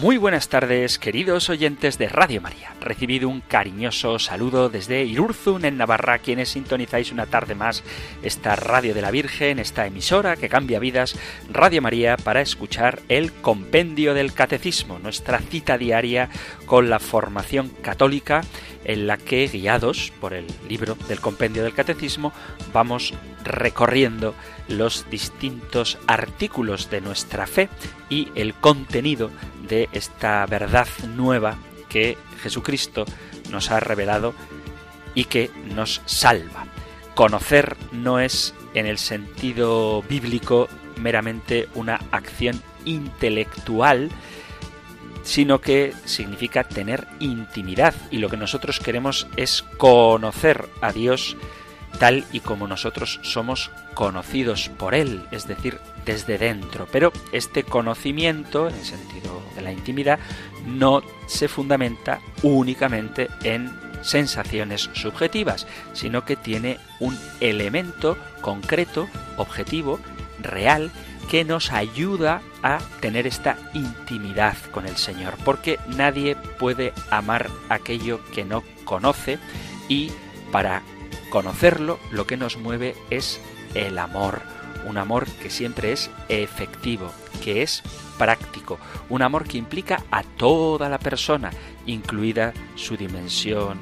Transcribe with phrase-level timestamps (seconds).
[0.00, 2.72] Muy buenas tardes, queridos oyentes de Radio María.
[2.80, 7.84] Recibido un cariñoso saludo desde Irurzun, en Navarra, quienes sintonizáis una tarde más
[8.22, 11.16] esta Radio de la Virgen, esta emisora que cambia vidas,
[11.52, 16.30] Radio María, para escuchar el Compendio del Catecismo, nuestra cita diaria
[16.64, 18.40] con la formación católica
[18.86, 22.32] en la que, guiados por el libro del Compendio del Catecismo,
[22.72, 23.12] vamos
[23.44, 24.34] recorriendo
[24.70, 27.68] los distintos artículos de nuestra fe
[28.08, 29.30] y el contenido
[29.68, 33.04] de esta verdad nueva que Jesucristo
[33.50, 34.32] nos ha revelado
[35.14, 36.66] y que nos salva.
[37.14, 44.10] Conocer no es en el sentido bíblico meramente una acción intelectual,
[45.22, 51.36] sino que significa tener intimidad y lo que nosotros queremos es conocer a Dios
[51.98, 56.86] tal y como nosotros somos conocidos por Él, es decir, desde dentro.
[56.90, 60.18] Pero este conocimiento, en el sentido de la intimidad,
[60.66, 63.70] no se fundamenta únicamente en
[64.02, 70.00] sensaciones subjetivas, sino que tiene un elemento concreto, objetivo,
[70.40, 70.90] real,
[71.28, 78.20] que nos ayuda a tener esta intimidad con el Señor, porque nadie puede amar aquello
[78.32, 79.38] que no conoce
[79.88, 80.10] y
[80.50, 80.82] para
[81.30, 83.40] conocerlo lo que nos mueve es
[83.74, 84.42] el amor,
[84.86, 87.10] un amor que siempre es efectivo,
[87.42, 87.82] que es
[88.18, 88.78] práctico,
[89.08, 91.50] un amor que implica a toda la persona,
[91.86, 93.78] incluida su dimensión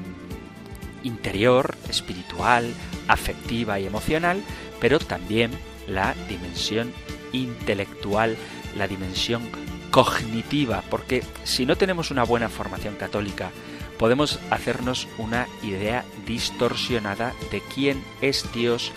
[1.02, 2.72] interior, espiritual,
[3.08, 4.42] afectiva y emocional,
[4.80, 5.50] pero también
[5.86, 6.92] la dimensión
[7.32, 8.36] intelectual,
[8.76, 9.42] la dimensión
[9.90, 13.50] cognitiva, porque si no tenemos una buena formación católica,
[13.98, 18.92] podemos hacernos una idea distorsionada de quién es Dios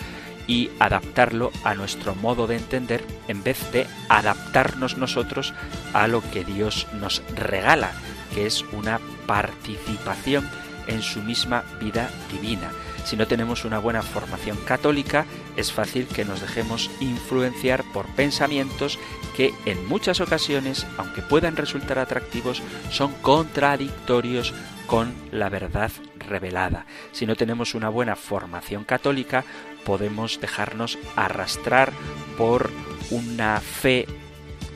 [0.46, 5.54] y adaptarlo a nuestro modo de entender en vez de adaptarnos nosotros
[5.92, 7.92] a lo que Dios nos regala,
[8.34, 10.48] que es una participación
[10.86, 12.70] en su misma vida divina.
[13.04, 15.26] Si no tenemos una buena formación católica,
[15.56, 18.98] es fácil que nos dejemos influenciar por pensamientos
[19.36, 24.54] que en muchas ocasiones, aunque puedan resultar atractivos, son contradictorios
[24.86, 26.86] con la verdad revelada.
[27.12, 29.44] Si no tenemos una buena formación católica,
[29.84, 31.92] podemos dejarnos arrastrar
[32.36, 32.70] por
[33.10, 34.06] una fe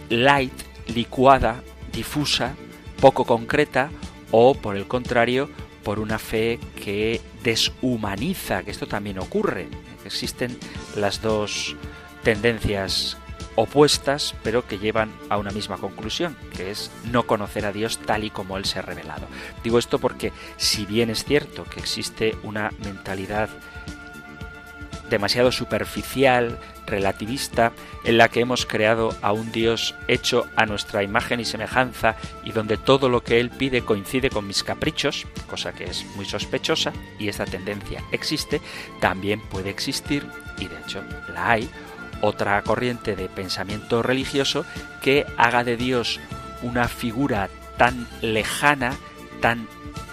[0.09, 0.53] light,
[0.89, 1.63] licuada,
[1.93, 2.55] difusa,
[3.01, 3.91] poco concreta,
[4.31, 5.49] o por el contrario,
[5.85, 9.69] por una fe que deshumaniza, que esto también ocurre.
[10.05, 10.59] Existen
[10.97, 11.77] las dos
[12.23, 13.17] tendencias
[13.57, 18.25] opuestas, pero que llevan a una misma conclusión, que es no conocer a Dios tal
[18.25, 19.27] y como Él se ha revelado.
[19.65, 23.49] Digo esto porque si bien es cierto que existe una mentalidad
[25.11, 27.73] demasiado superficial, relativista,
[28.05, 32.53] en la que hemos creado a un Dios hecho a nuestra imagen y semejanza y
[32.53, 36.93] donde todo lo que Él pide coincide con mis caprichos, cosa que es muy sospechosa,
[37.19, 38.61] y esta tendencia existe,
[39.01, 40.27] también puede existir,
[40.59, 41.03] y de hecho
[41.33, 41.69] la hay,
[42.21, 44.65] otra corriente de pensamiento religioso
[45.03, 46.21] que haga de Dios
[46.63, 48.95] una figura tan lejana,
[49.41, 49.69] tan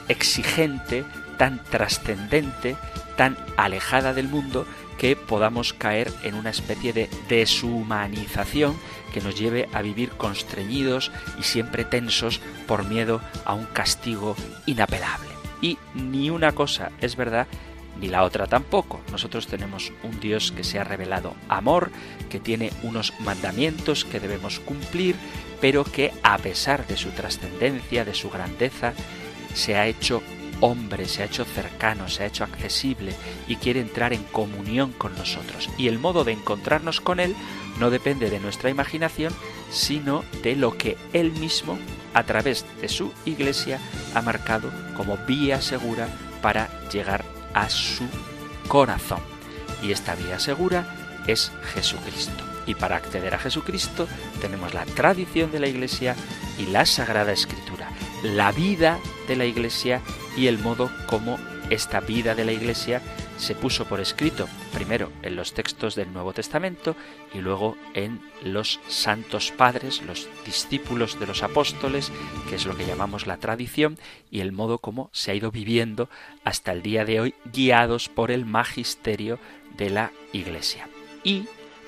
[0.07, 1.05] exigente,
[1.37, 2.75] tan trascendente,
[3.15, 4.65] tan alejada del mundo,
[4.97, 8.77] que podamos caer en una especie de deshumanización
[9.13, 14.35] que nos lleve a vivir constreñidos y siempre tensos por miedo a un castigo
[14.65, 15.29] inapelable.
[15.61, 17.47] Y ni una cosa es verdad
[17.99, 19.01] ni la otra tampoco.
[19.11, 21.91] Nosotros tenemos un Dios que se ha revelado amor,
[22.29, 25.15] que tiene unos mandamientos que debemos cumplir,
[25.61, 28.93] pero que a pesar de su trascendencia, de su grandeza,
[29.53, 30.21] se ha hecho
[30.59, 33.13] hombre, se ha hecho cercano, se ha hecho accesible
[33.47, 35.69] y quiere entrar en comunión con nosotros.
[35.77, 37.35] Y el modo de encontrarnos con Él
[37.79, 39.33] no depende de nuestra imaginación,
[39.71, 41.77] sino de lo que Él mismo,
[42.13, 43.79] a través de su iglesia,
[44.13, 46.07] ha marcado como vía segura
[46.41, 48.05] para llegar a su
[48.67, 49.19] corazón.
[49.81, 50.85] Y esta vía segura
[51.27, 52.43] es Jesucristo.
[52.65, 54.07] Y para acceder a Jesucristo
[54.41, 56.15] tenemos la tradición de la Iglesia
[56.57, 57.89] y la Sagrada Escritura,
[58.23, 60.01] la vida de la Iglesia
[60.37, 61.37] y el modo como
[61.69, 63.01] esta vida de la Iglesia
[63.43, 66.95] se puso por escrito, primero en los textos del Nuevo Testamento
[67.33, 72.09] y luego en los santos padres, los discípulos de los apóstoles,
[72.47, 73.99] que es lo que llamamos la tradición,
[74.31, 76.09] y el modo como se ha ido viviendo
[76.45, 79.39] hasta el día de hoy, guiados por el magisterio
[79.75, 80.87] de la Iglesia.
[81.25, 81.43] Y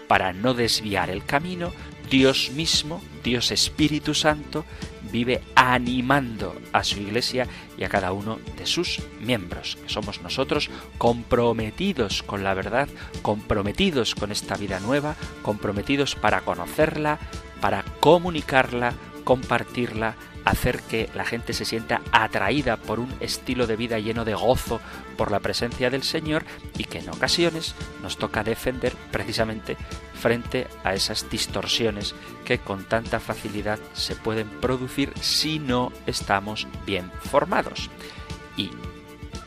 [0.09, 1.71] para no desviar el camino,
[2.09, 4.65] Dios mismo, Dios Espíritu Santo,
[5.11, 7.47] vive animando a su iglesia
[7.77, 12.87] y a cada uno de sus miembros, que somos nosotros comprometidos con la verdad,
[13.21, 17.19] comprometidos con esta vida nueva, comprometidos para conocerla,
[17.61, 18.93] para comunicarla,
[19.23, 24.35] compartirla, hacer que la gente se sienta atraída por un estilo de vida lleno de
[24.35, 24.79] gozo
[25.17, 26.45] por la presencia del Señor
[26.77, 27.73] y que en ocasiones
[28.03, 29.75] nos toca defender precisamente
[30.15, 37.11] frente a esas distorsiones que con tanta facilidad se pueden producir si no estamos bien
[37.23, 37.89] formados.
[38.57, 38.71] Y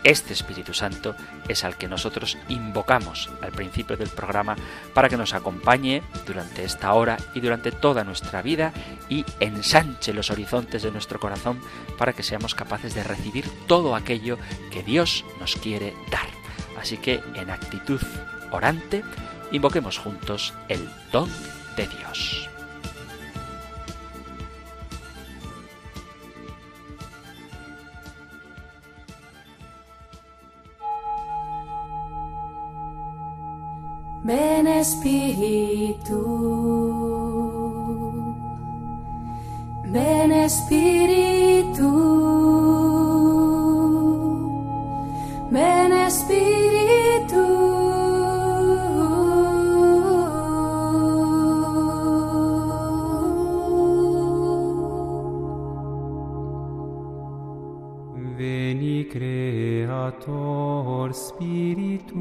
[0.05, 1.17] este Espíritu Santo
[1.49, 4.56] es al que nosotros invocamos al principio del programa
[4.94, 8.73] para que nos acompañe durante esta hora y durante toda nuestra vida
[9.09, 11.61] y ensanche los horizontes de nuestro corazón
[11.99, 14.38] para que seamos capaces de recibir todo aquello
[14.70, 16.29] que Dios nos quiere dar.
[16.81, 18.00] Así que en actitud
[18.53, 19.03] orante,
[19.53, 21.29] invoquemos juntos el don
[21.77, 22.49] de Dios.
[34.25, 36.21] Ven Espíritu,
[39.85, 41.89] ven Espíritu,
[45.51, 46.78] ven Espíritu.
[60.08, 62.14] Creator Spiritus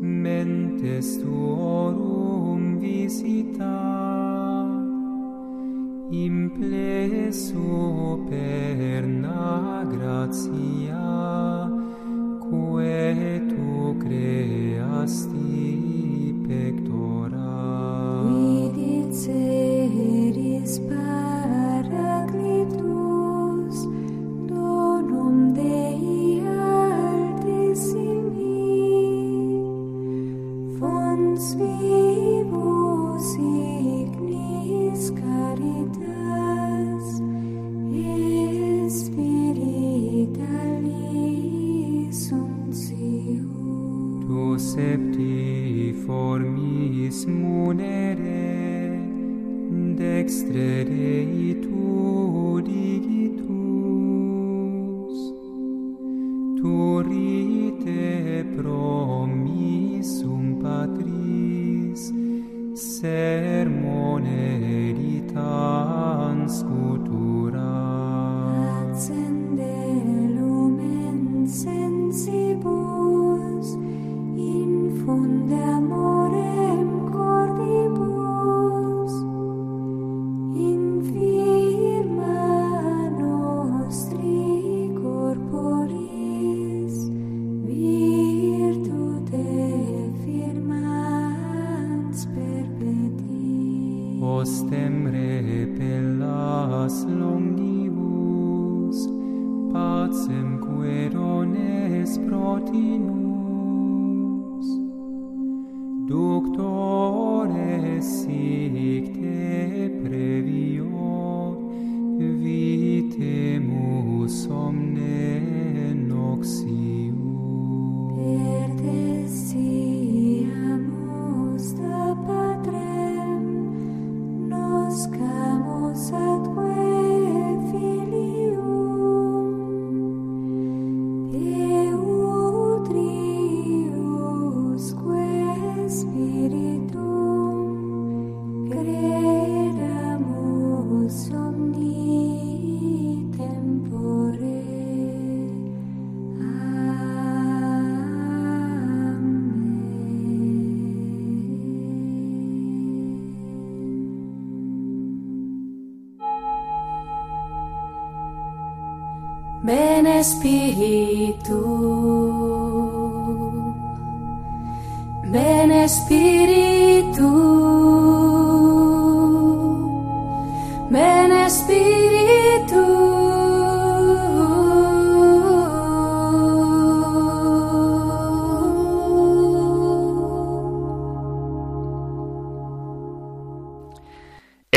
[0.00, 3.76] mentes tuorum visita
[6.10, 7.60] impleso
[8.30, 11.04] perna per na gratia
[12.40, 13.73] quae tu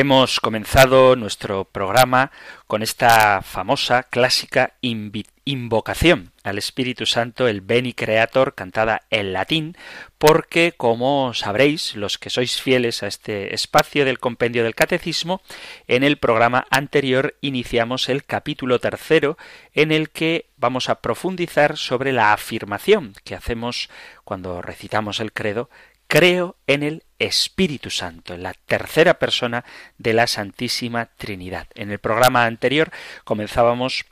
[0.08, 2.32] Hemos comenzado nuestro programa
[2.66, 9.76] con esta famosa, clásica invocación al Espíritu Santo, el Beni Creator, cantada en latín,
[10.18, 15.42] porque, como sabréis, los que sois fieles a este espacio del compendio del Catecismo,
[15.90, 19.38] en el programa anterior iniciamos el capítulo tercero,
[19.74, 23.90] en el que vamos a profundizar sobre la afirmación que hacemos
[24.24, 25.70] cuando recitamos el credo,
[26.08, 29.66] creo en el Espíritu Santo, en la tercera persona
[29.98, 31.68] de la Santísima Trinidad.
[31.76, 32.92] En el programa anterior
[33.24, 34.06] comenzábamos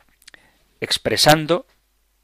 [0.81, 1.65] expresando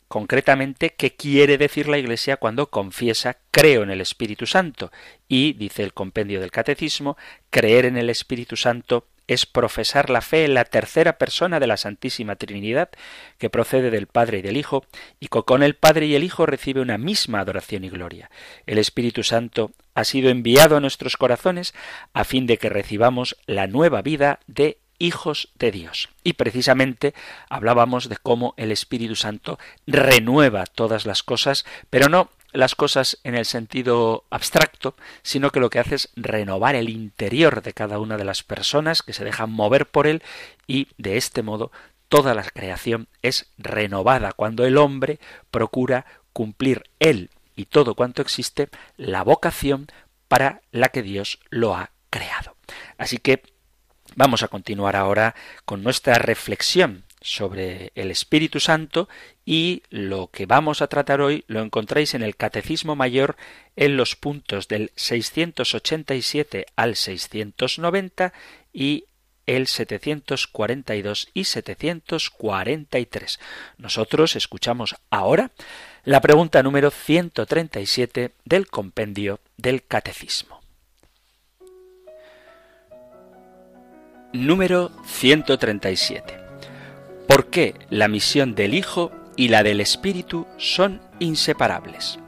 [0.07, 4.91] concretamente qué quiere decir la Iglesia cuando confiesa creo en el Espíritu Santo.
[5.27, 7.17] Y, dice el compendio del Catecismo,
[7.49, 11.77] creer en el Espíritu Santo es profesar la fe en la tercera persona de la
[11.77, 12.89] Santísima Trinidad,
[13.37, 14.83] que procede del Padre y del Hijo,
[15.19, 18.29] y que con el Padre y el Hijo recibe una misma adoración y gloria.
[18.65, 21.73] El Espíritu Santo ha sido enviado a nuestros corazones
[22.13, 26.09] a fin de que recibamos la nueva vida de hijos de Dios.
[26.23, 27.13] Y precisamente
[27.49, 33.35] hablábamos de cómo el Espíritu Santo renueva todas las cosas, pero no las cosas en
[33.35, 38.17] el sentido abstracto, sino que lo que hace es renovar el interior de cada una
[38.17, 40.21] de las personas que se dejan mover por él
[40.67, 41.71] y de este modo
[42.09, 48.69] toda la creación es renovada cuando el hombre procura cumplir él y todo cuanto existe
[48.97, 49.87] la vocación
[50.27, 52.55] para la que Dios lo ha creado.
[52.97, 53.43] Así que
[54.15, 59.07] Vamos a continuar ahora con nuestra reflexión sobre el Espíritu Santo
[59.45, 63.37] y lo que vamos a tratar hoy lo encontráis en el Catecismo Mayor
[63.75, 68.33] en los puntos del 687 al 690
[68.73, 69.05] y
[69.45, 73.39] el 742 y 743.
[73.77, 75.51] Nosotros escuchamos ahora
[76.03, 80.61] la pregunta número 137 del compendio del Catecismo.
[84.33, 86.50] Número 137.
[87.31, 92.19] ¿Por qué la misión del Hijo y la del Espíritu son inseparables?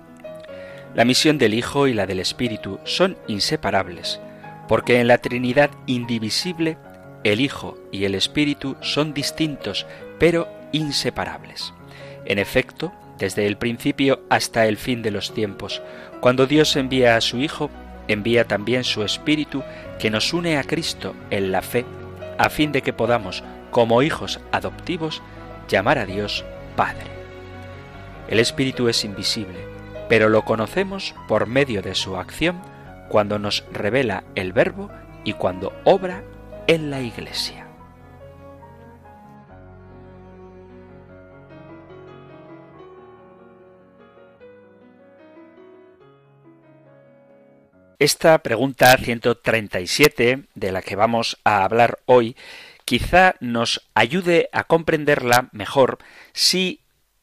[0.96, 4.22] La misión del Hijo y la del Espíritu son inseparables,
[4.70, 6.78] porque en la Trinidad indivisible
[7.26, 9.86] el Hijo y el Espíritu son distintos,
[10.20, 11.74] pero inseparables.
[12.24, 15.82] En efecto, desde el principio hasta el fin de los tiempos,
[16.22, 17.70] cuando Dios envía a su Hijo,
[18.08, 19.64] envía también su Espíritu
[20.00, 21.84] que nos une a Cristo en la fe,
[22.38, 25.22] a fin de que podamos, como hijos adoptivos,
[25.68, 26.46] llamar a Dios
[26.78, 27.08] Padre.
[28.30, 29.68] El Espíritu es invisible,
[30.08, 32.62] pero lo conocemos por medio de su acción
[33.10, 34.90] cuando nos revela el Verbo
[35.26, 36.24] y cuando obra
[36.68, 37.68] en la Iglesia.
[48.00, 52.36] Esta pregunta 137 de la que vamos a hablar hoy
[52.86, 56.00] quizá nos ayude a comprenderla mejor
[56.34, 56.82] si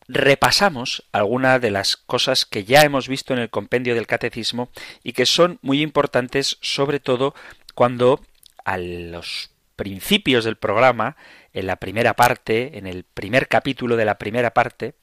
[0.09, 4.71] repasamos alguna de las cosas que ya hemos visto en el compendio del catecismo
[5.05, 7.35] y que son muy importantes sobre todo
[7.75, 8.21] cuando
[8.65, 11.17] a los principios del programa,
[11.55, 14.95] en la primera parte, en el primer capítulo de la primera parte,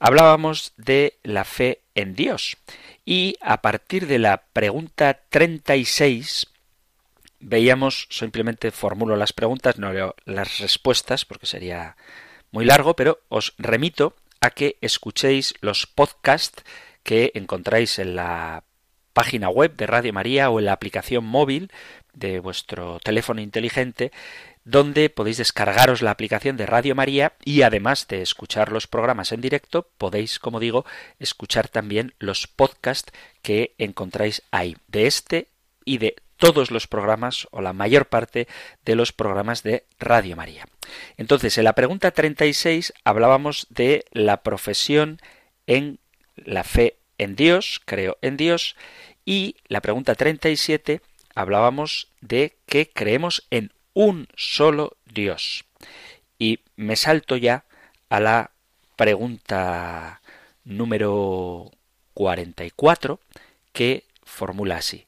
[0.00, 2.56] hablábamos de la fe en Dios.
[3.04, 6.46] Y a partir de la pregunta 36,
[7.40, 11.96] veíamos, simplemente formulo las preguntas, no leo las respuestas porque sería
[12.50, 16.64] muy largo, pero os remito a que escuchéis los podcasts
[17.02, 18.64] que encontráis en la
[19.12, 21.72] página web de Radio María o en la aplicación móvil
[22.12, 24.12] de vuestro teléfono inteligente
[24.68, 29.40] donde podéis descargaros la aplicación de Radio María y además de escuchar los programas en
[29.40, 30.84] directo, podéis, como digo,
[31.18, 35.48] escuchar también los podcasts que encontráis ahí, de este
[35.86, 38.48] y de todos los programas o la mayor parte
[38.84, 40.66] de los programas de Radio María.
[41.16, 45.20] Entonces, en la pregunta 36 hablábamos de la profesión
[45.66, 45.98] en
[46.36, 48.76] la fe en Dios, creo en Dios,
[49.24, 51.02] y la pregunta 37
[51.34, 55.64] hablábamos de que creemos en un solo Dios.
[56.38, 57.64] Y me salto ya
[58.08, 58.52] a la
[58.96, 60.22] pregunta
[60.64, 61.70] número
[62.14, 63.20] 44
[63.72, 65.07] que formula así.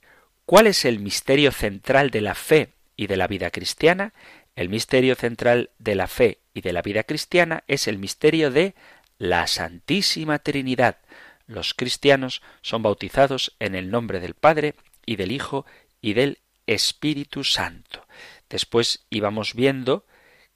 [0.50, 4.12] ¿Cuál es el misterio central de la fe y de la vida cristiana?
[4.56, 8.74] El misterio central de la fe y de la vida cristiana es el misterio de
[9.16, 10.98] la Santísima Trinidad.
[11.46, 14.74] Los cristianos son bautizados en el nombre del Padre
[15.06, 15.66] y del Hijo
[16.00, 18.04] y del Espíritu Santo.
[18.48, 20.04] Después íbamos viendo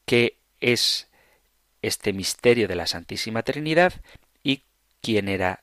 [0.07, 1.07] qué es
[1.83, 3.93] este misterio de la Santísima Trinidad
[4.43, 4.65] y
[5.01, 5.63] quién era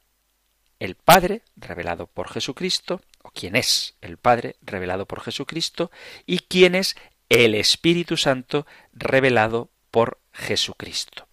[0.80, 5.92] el Padre revelado por Jesucristo, o quién es el Padre revelado por Jesucristo,
[6.26, 6.96] y quién es
[7.30, 11.28] el Espíritu Santo revelado por Jesucristo.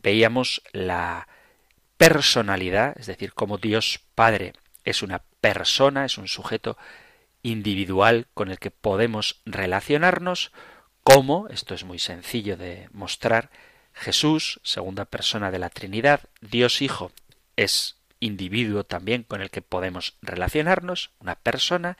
[0.00, 1.28] veíamos la
[1.96, 4.52] personalidad, es decir, cómo Dios Padre
[4.84, 6.78] es una persona, es un sujeto
[7.42, 10.52] individual con el que podemos relacionarnos,
[11.02, 13.50] como, esto es muy sencillo de mostrar,
[13.92, 17.10] Jesús, segunda persona de la Trinidad, Dios Hijo,
[17.56, 21.96] es individuo también con el que podemos relacionarnos, una persona,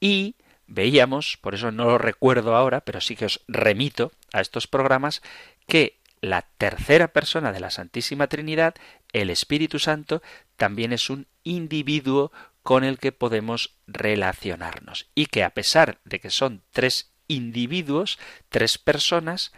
[0.00, 4.66] y veíamos, por eso no lo recuerdo ahora, pero sí que os remito a estos
[4.66, 5.22] programas,
[5.66, 8.74] que la tercera persona de la Santísima Trinidad,
[9.12, 10.22] el Espíritu Santo,
[10.56, 12.32] también es un individuo
[12.62, 18.78] con el que podemos relacionarnos y que a pesar de que son tres individuos, tres
[18.78, 19.52] personas,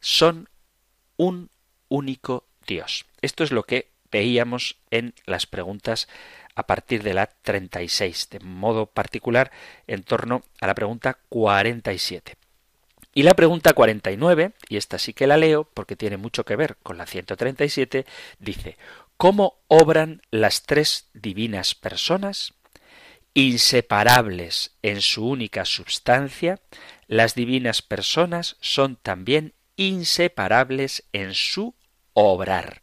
[0.00, 0.48] son
[1.16, 1.50] un
[1.88, 3.06] único Dios.
[3.22, 6.08] Esto es lo que veíamos en las preguntas
[6.54, 9.50] a partir de la 36, de modo particular
[9.86, 12.36] en torno a la pregunta 47.
[13.12, 16.76] Y la pregunta 49, y esta sí que la leo porque tiene mucho que ver
[16.82, 18.06] con la 137,
[18.38, 18.76] dice,
[19.16, 22.54] ¿cómo obran las tres divinas personas?
[23.34, 26.60] Inseparables en su única substancia,
[27.08, 31.74] las divinas personas son también inseparables en su
[32.12, 32.82] obrar.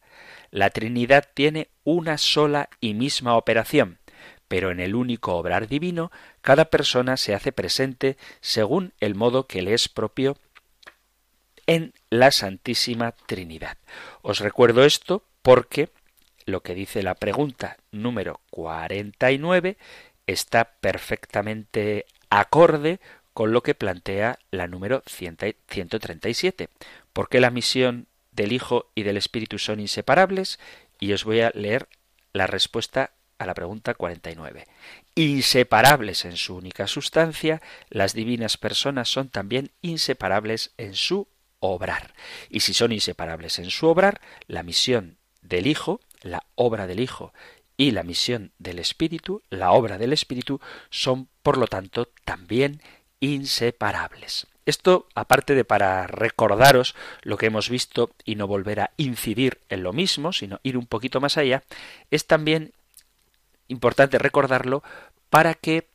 [0.52, 4.00] La Trinidad tiene una sola y misma operación,
[4.48, 6.12] pero en el único obrar divino
[6.42, 10.38] cada persona se hace presente según el modo que le es propio
[11.66, 13.78] en la Santísima Trinidad.
[14.22, 15.90] Os recuerdo esto porque
[16.46, 19.78] lo que dice la pregunta número 49
[20.28, 23.00] está perfectamente acorde
[23.34, 26.70] con lo que plantea la número 137.
[27.14, 30.60] ¿Por qué la misión del Hijo y del Espíritu son inseparables?
[31.00, 31.90] Y os voy a leer
[32.32, 34.66] la respuesta a la pregunta 49.
[35.16, 41.28] Inseparables en su única sustancia, las divinas personas son también inseparables en su
[41.60, 42.14] obrar.
[42.50, 47.34] Y si son inseparables en su obrar, la misión del Hijo, la obra del Hijo
[47.76, 52.82] y la misión del Espíritu, la obra del Espíritu, son, por lo tanto, también
[53.20, 54.48] inseparables.
[54.68, 59.82] Esto, aparte de para recordaros lo que hemos visto y no volver a incidir en
[59.82, 61.64] lo mismo, sino ir un poquito más allá,
[62.12, 62.74] es también
[63.70, 64.84] importante recordarlo
[65.30, 65.88] para que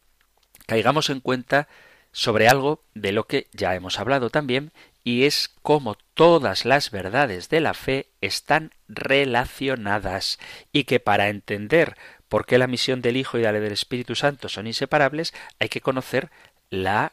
[0.64, 1.68] caigamos en cuenta
[2.12, 4.72] sobre algo de lo que ya hemos hablado también,
[5.04, 10.38] y es cómo todas las verdades de la fe están relacionadas
[10.72, 11.98] y que para entender
[12.30, 15.82] por qué la misión del Hijo y la del Espíritu Santo son inseparables, hay que
[15.82, 16.30] conocer
[16.70, 17.12] la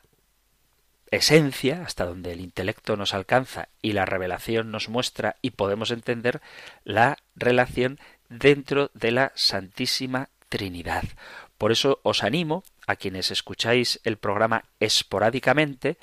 [1.12, 6.42] esencia, hasta donde el intelecto nos alcanza y la revelación nos muestra y podemos entender
[6.84, 11.04] la relación dentro de la Santísima Trinidad.
[11.58, 15.98] Por eso os animo a quienes escucháis el programa esporádicamente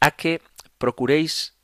[0.00, 0.42] a que
[0.78, 1.54] procuréis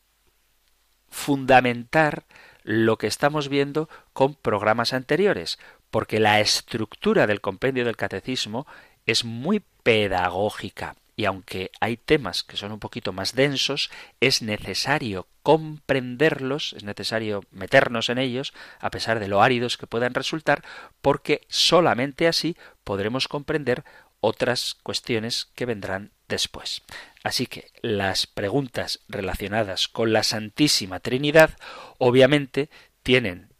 [1.09, 2.24] fundamentar
[2.62, 5.59] lo que estamos viendo con programas anteriores,
[5.90, 8.66] porque la estructura del compendio del catecismo
[9.06, 15.26] es muy pedagógica y aunque hay temas que son un poquito más densos, es necesario
[15.42, 20.64] comprenderlos, es necesario meternos en ellos, a pesar de lo áridos que puedan resultar,
[21.02, 23.85] porque solamente así podremos comprender
[24.20, 26.80] otras cuestiones que vendrán después.
[27.22, 31.50] Así que las preguntas relacionadas con la Santísima Trinidad
[31.98, 32.70] obviamente
[33.02, 33.52] tienen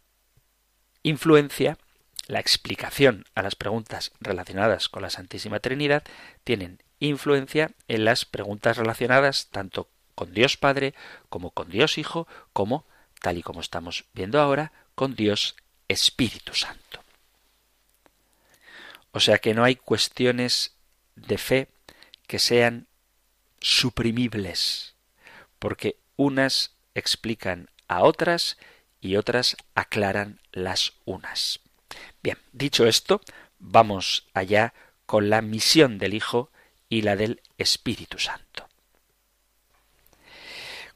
[1.03, 1.77] influencia,
[2.25, 6.01] la explicación a las preguntas relacionadas con la Santísima Trinidad
[6.43, 10.93] tienen influencia en las preguntas relacionadas tanto con Dios Padre
[11.29, 12.85] como con Dios Hijo, como,
[13.21, 15.55] tal y como estamos viendo ahora, con Dios
[15.87, 17.03] Espíritu Santo.
[19.11, 20.75] O sea que no hay cuestiones
[21.15, 21.67] de fe
[22.27, 22.87] que sean
[23.59, 24.95] suprimibles,
[25.59, 28.57] porque unas explican a otras
[29.01, 31.59] y otras aclaran las unas.
[32.23, 33.21] Bien, dicho esto,
[33.59, 34.73] vamos allá
[35.05, 36.50] con la misión del Hijo
[36.91, 38.67] y la del Espíritu Santo.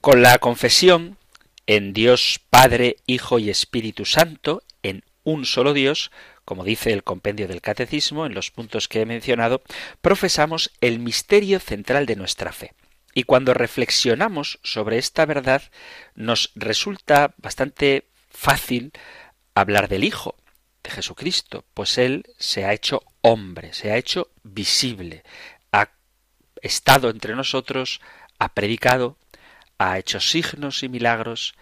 [0.01, 1.17] Con la confesión
[1.65, 6.11] en Dios Padre, Hijo y Espíritu Santo, en un solo Dios,
[6.43, 9.63] como dice el compendio del Catecismo en los puntos que he mencionado,
[10.01, 12.73] profesamos el misterio central de nuestra fe.
[13.13, 15.63] Y cuando reflexionamos sobre esta verdad,
[16.13, 18.91] nos resulta bastante fácil
[19.53, 20.35] hablar del Hijo,
[20.83, 25.23] de Jesucristo, pues Él se ha hecho hombre, se ha hecho visible,
[26.65, 28.01] estado entre nosotros,
[28.39, 29.17] ha predicado,
[29.77, 31.55] ha hecho signos y milagros,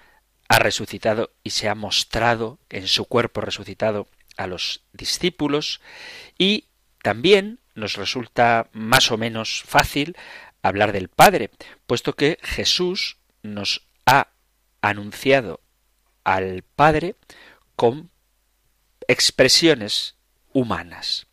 [0.48, 5.82] ha resucitado y se ha mostrado en su cuerpo resucitado a los discípulos
[6.38, 6.66] y
[7.02, 10.16] también nos resulta más o menos fácil
[10.62, 11.52] hablar del Padre,
[11.86, 14.30] puesto que Jesús nos ha
[14.82, 15.60] anunciado
[16.24, 17.16] al Padre
[17.76, 18.10] con
[19.08, 20.16] expresiones
[20.54, 21.28] humanas.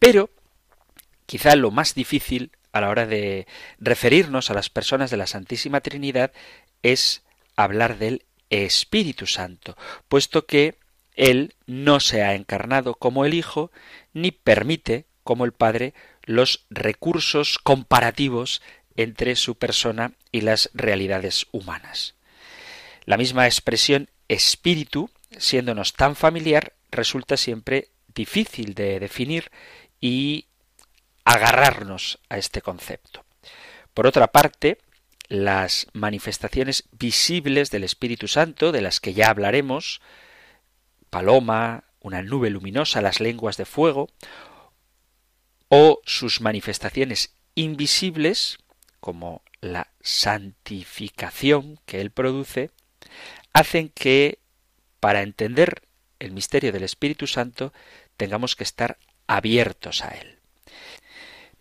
[0.00, 0.30] Pero
[1.26, 3.46] quizá lo más difícil a la hora de
[3.78, 6.32] referirnos a las personas de la Santísima Trinidad
[6.82, 7.22] es
[7.54, 9.76] hablar del Espíritu Santo,
[10.08, 10.74] puesto que
[11.14, 13.70] Él no se ha encarnado como el Hijo,
[14.12, 18.60] ni permite, como el Padre, los recursos comparativos
[18.96, 22.16] entre su persona y las realidades humanas.
[23.04, 29.52] La misma expresión espíritu, siéndonos tan familiar, resulta siempre difícil de definir
[30.00, 30.46] y
[31.24, 33.24] agarrarnos a este concepto.
[33.92, 34.78] Por otra parte,
[35.28, 40.00] las manifestaciones visibles del Espíritu Santo, de las que ya hablaremos,
[41.10, 44.08] paloma, una nube luminosa, las lenguas de fuego,
[45.68, 48.58] o sus manifestaciones invisibles,
[49.00, 52.70] como la santificación que él produce,
[53.52, 54.40] hacen que,
[55.00, 55.82] para entender
[56.18, 57.72] el misterio del Espíritu Santo,
[58.16, 60.33] tengamos que estar abiertos a él.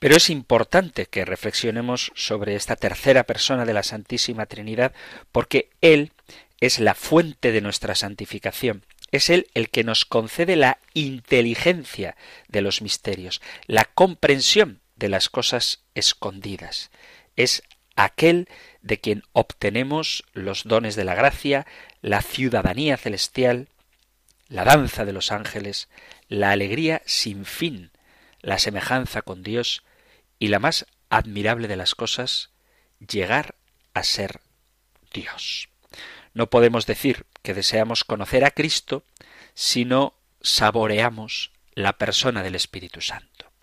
[0.03, 4.91] Pero es importante que reflexionemos sobre esta tercera persona de la Santísima Trinidad,
[5.31, 6.11] porque Él
[6.59, 8.85] es la fuente de nuestra santificación.
[9.11, 12.17] Es Él el que nos concede la inteligencia
[12.49, 16.91] de los misterios, la comprensión de las cosas escondidas.
[17.37, 17.63] Es
[17.95, 18.49] aquel
[18.81, 21.65] de quien obtenemos los dones de la gracia,
[22.01, 23.69] la ciudadanía celestial,
[24.49, 25.87] la danza de los ángeles,
[26.27, 27.91] la alegría sin fin,
[28.41, 29.81] la semejanza con Dios,
[30.43, 32.49] y la más admirable de las cosas,
[32.99, 33.55] llegar
[33.93, 34.41] a ser
[35.13, 35.69] Dios.
[36.33, 39.05] No podemos decir que deseamos conocer a Cristo
[39.53, 43.53] si no saboreamos la persona del Espíritu Santo.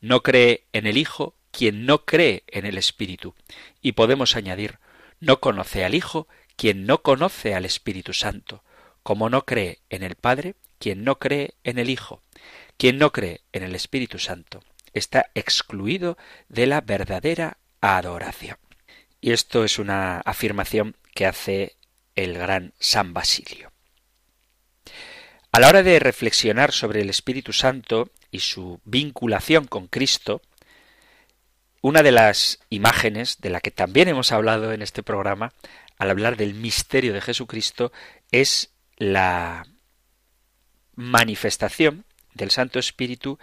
[0.00, 3.34] No cree en el Hijo quien no cree en el Espíritu.
[3.82, 4.78] Y podemos añadir,
[5.18, 8.64] no conoce al Hijo quien no conoce al Espíritu Santo,
[9.02, 12.22] como no cree en el Padre quien no cree en el Hijo.
[12.78, 16.16] Quien no cree en el Espíritu Santo está excluido
[16.48, 18.56] de la verdadera adoración.
[19.20, 21.76] Y esto es una afirmación que hace
[22.14, 23.72] el gran San Basilio.
[25.52, 30.42] A la hora de reflexionar sobre el Espíritu Santo y su vinculación con Cristo,
[31.82, 35.52] una de las imágenes de la que también hemos hablado en este programa,
[35.98, 37.92] al hablar del misterio de Jesucristo,
[38.30, 39.66] es la
[40.94, 43.38] manifestación del Santo Espíritu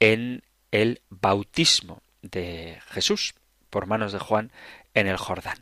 [0.00, 0.42] en
[0.82, 3.34] el bautismo de Jesús
[3.70, 4.50] por manos de Juan
[4.94, 5.58] en el Jordán.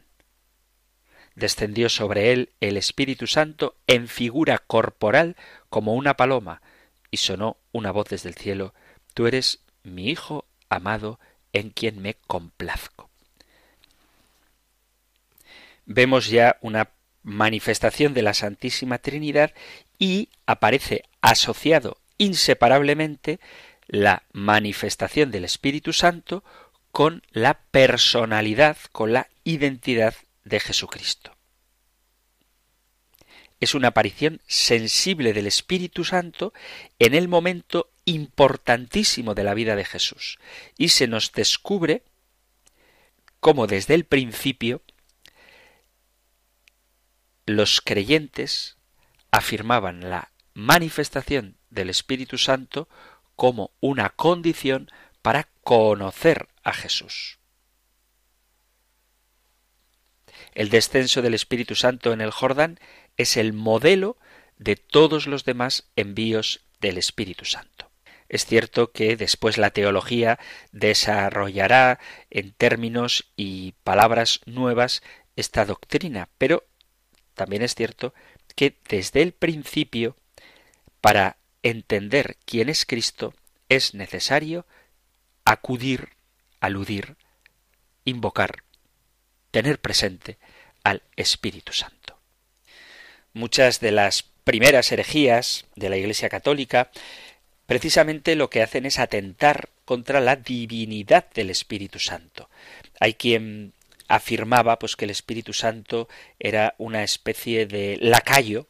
[1.35, 5.37] Descendió sobre él el Espíritu Santo en figura corporal
[5.69, 6.63] como una paloma,
[7.11, 8.75] y sonó una voz desde el cielo,
[9.15, 11.21] Tú eres mi Hijo amado
[11.53, 13.09] en quien me complazco.
[15.87, 16.91] Vemos ya una
[17.23, 19.53] manifestación de la Santísima Trinidad
[19.99, 23.39] y aparece asociado inseparablemente
[23.87, 26.45] la manifestación del Espíritu Santo
[26.91, 31.37] con la personalidad, con la identidad de Jesucristo.
[33.61, 36.53] Es una aparición sensible del Espíritu Santo
[36.99, 40.39] en el momento importantísimo de la vida de Jesús
[40.77, 42.03] y se nos descubre
[43.41, 44.83] cómo desde el principio
[47.47, 48.77] los creyentes
[49.31, 52.89] afirmaban la manifestación del Espíritu Santo
[53.37, 54.91] como una condición
[55.23, 57.39] para conocer a Jesús.
[60.55, 62.79] El descenso del Espíritu Santo en el Jordán
[63.17, 64.17] es el modelo
[64.59, 67.91] de todos los demás envíos del Espíritu Santo.
[68.29, 70.39] Es cierto que después la teología
[70.73, 71.99] desarrollará
[72.31, 75.03] en términos y palabras nuevas
[75.37, 76.65] esta doctrina, pero
[77.35, 78.15] también es cierto
[78.55, 80.17] que desde el principio,
[81.01, 83.35] para entender quién es Cristo,
[83.69, 84.67] es necesario
[85.45, 86.11] acudir,
[86.61, 87.17] aludir,
[88.05, 88.63] invocar,
[89.51, 90.39] tener presente
[90.85, 92.19] al Espíritu Santo.
[93.33, 96.91] Muchas de las primeras herejías de la Iglesia Católica
[97.67, 102.51] precisamente lo que hacen es atentar contra la divinidad del Espíritu Santo.
[103.01, 103.73] Hay quien
[104.07, 108.67] afirmaba pues que el Espíritu Santo era una especie de lacayo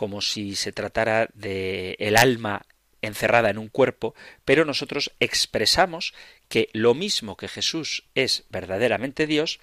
[0.00, 2.64] como si se tratara de el alma
[3.02, 4.14] encerrada en un cuerpo,
[4.46, 6.14] pero nosotros expresamos
[6.48, 9.60] que lo mismo que Jesús es verdaderamente Dios,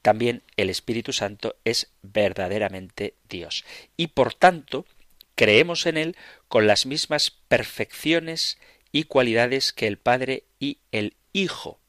[0.00, 3.64] también el Espíritu Santo es verdaderamente Dios.
[3.96, 4.86] Y por tanto,
[5.34, 8.58] creemos en Él con las mismas perfecciones
[8.92, 11.80] y cualidades que el Padre y el Hijo.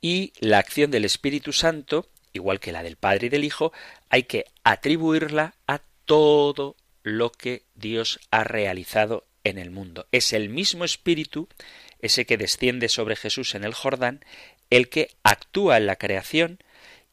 [0.00, 3.72] Y la acción del Espíritu Santo, igual que la del Padre y del Hijo,
[4.08, 10.06] hay que atribuirla a todo lo que Dios ha realizado en el mundo.
[10.10, 11.48] Es el mismo espíritu,
[12.00, 14.24] ese que desciende sobre Jesús en el Jordán,
[14.70, 16.58] el que actúa en la creación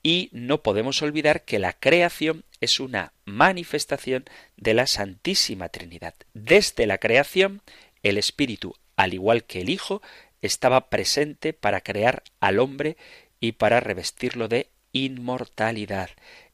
[0.02, 4.26] y no podemos olvidar que la creación es una manifestación
[4.58, 6.14] de la Santísima Trinidad.
[6.34, 7.62] Desde la creación,
[8.04, 10.02] el Espíritu, al igual que el Hijo,
[10.42, 12.98] estaba presente para crear al hombre
[13.40, 16.10] y para revestirlo de inmortalidad.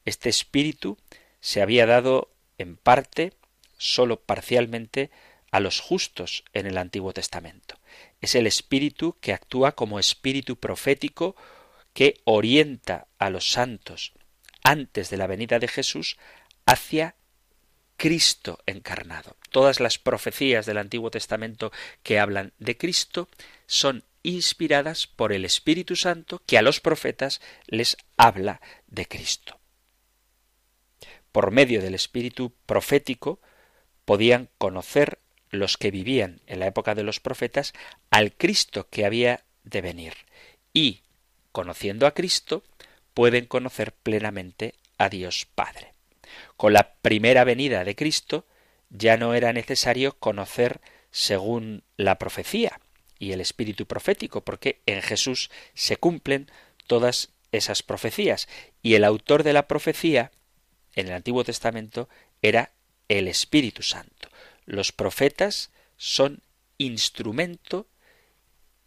[0.06, 0.97] Este Espíritu
[1.39, 3.34] se había dado en parte,
[3.78, 5.10] solo parcialmente,
[5.52, 7.80] a los justos en el Antiguo Testamento.
[8.21, 11.36] Es el Espíritu que actúa como Espíritu profético
[11.93, 14.13] que orienta a los santos
[14.63, 16.17] antes de la venida de Jesús
[16.65, 17.15] hacia
[17.97, 19.36] Cristo encarnado.
[19.49, 21.71] Todas las profecías del Antiguo Testamento
[22.04, 23.28] que hablan de Cristo
[23.65, 29.59] son inspiradas por el Espíritu Santo que a los profetas les habla de Cristo.
[31.39, 33.39] Por medio del Espíritu profético
[34.04, 35.19] podían conocer
[35.52, 37.71] los que vivían en la época de los profetas
[38.10, 40.15] al Cristo que había de venir
[40.73, 41.04] y
[41.54, 42.62] conociendo a Cristo,
[43.13, 45.93] pueden conocer plenamente a Dios Padre.
[46.58, 48.43] Con la primera venida de Cristo
[48.89, 52.82] ya no era necesario conocer según la profecía
[53.17, 56.52] y el espíritu profético, porque en Jesús se cumplen
[56.86, 58.49] todas esas profecías.
[58.82, 60.32] Y el autor de la profecía
[60.99, 62.09] en el Antiguo Testamento
[62.41, 62.71] era
[63.07, 64.29] el Espíritu Santo.
[64.65, 66.41] Los profetas son
[66.77, 67.88] instrumento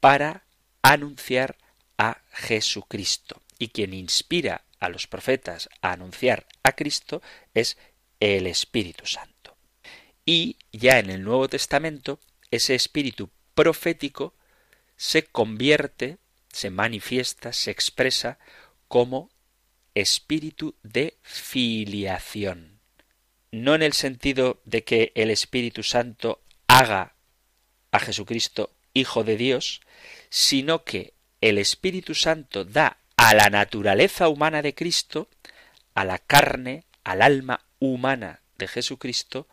[0.01, 0.45] para
[0.83, 1.57] anunciar
[1.99, 3.43] a Jesucristo.
[3.59, 7.23] Y quien inspira a los profetas a anunciar a Cristo
[7.55, 7.77] es
[8.19, 9.57] el Espíritu Santo.
[10.25, 12.19] Y ya en el Nuevo Testamento,
[12.51, 14.35] ese espíritu profético
[14.97, 16.19] se convierte,
[16.53, 18.39] se manifiesta, se expresa
[18.89, 19.31] como
[19.95, 22.81] espíritu de filiación.
[23.51, 27.15] No en el sentido de que el Espíritu Santo haga
[27.91, 29.81] a Jesucristo Hijo de Dios,
[30.31, 35.29] sino que el Espíritu Santo da a la naturaleza humana de Cristo,
[35.95, 39.47] a la carne, al alma humana de Jesucristo,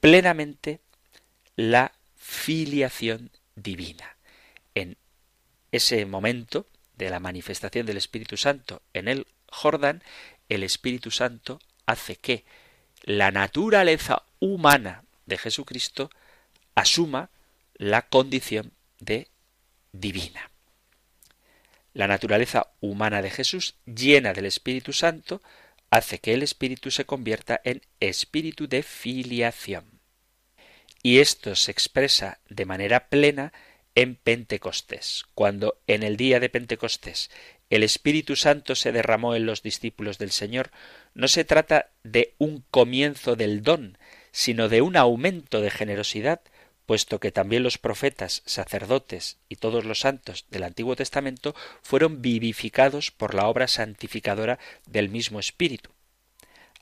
[0.00, 0.80] plenamente
[1.56, 4.16] la filiación divina.
[4.74, 4.96] En
[5.72, 6.66] ese momento
[7.04, 10.02] de la manifestación del Espíritu Santo en el Jordán,
[10.50, 12.44] el Espíritu Santo hace que
[13.02, 16.10] la naturaleza humana de Jesucristo
[16.74, 17.30] asuma
[17.74, 19.28] la condición de
[19.92, 20.50] divina.
[21.94, 25.40] La naturaleza humana de Jesús, llena del Espíritu Santo,
[25.88, 30.00] hace que el Espíritu se convierta en espíritu de filiación.
[31.02, 33.52] Y esto se expresa de manera plena
[33.94, 37.30] en Pentecostés, cuando en el día de Pentecostés
[37.70, 40.70] el Espíritu Santo se derramó en los discípulos del Señor,
[41.14, 43.98] no se trata de un comienzo del don,
[44.32, 46.40] sino de un aumento de generosidad
[46.90, 53.12] puesto que también los profetas, sacerdotes y todos los santos del Antiguo Testamento fueron vivificados
[53.12, 55.90] por la obra santificadora del mismo Espíritu,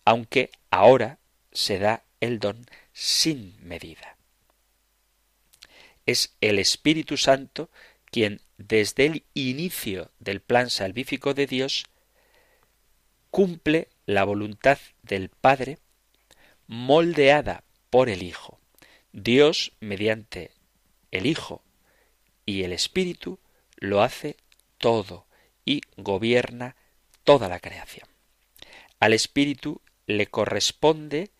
[0.06, 1.18] aunque ahora
[1.52, 4.17] se da el don sin medida.
[6.08, 7.68] Es el Espíritu Santo
[8.06, 11.84] quien desde el inicio del plan salvífico de Dios
[13.30, 15.76] cumple la voluntad del Padre
[16.66, 18.58] moldeada por el Hijo.
[19.12, 20.52] Dios, mediante
[21.10, 21.62] el Hijo
[22.46, 23.38] y el Espíritu,
[23.76, 24.38] lo hace
[24.78, 25.26] todo
[25.66, 26.74] y gobierna
[27.22, 28.08] toda la creación.
[28.98, 31.32] Al Espíritu le corresponde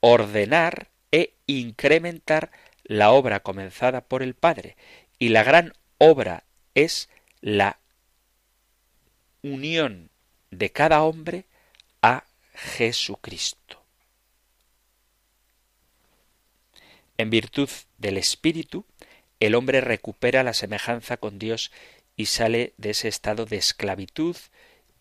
[0.00, 2.50] ordenar e incrementar
[2.84, 4.76] la obra comenzada por el Padre,
[5.18, 6.44] y la gran obra
[6.74, 7.08] es
[7.40, 7.78] la
[9.42, 10.10] unión
[10.50, 11.44] de cada hombre
[12.02, 13.82] a Jesucristo.
[17.16, 17.68] En virtud
[17.98, 18.84] del Espíritu,
[19.40, 21.70] el hombre recupera la semejanza con Dios
[22.16, 24.36] y sale de ese estado de esclavitud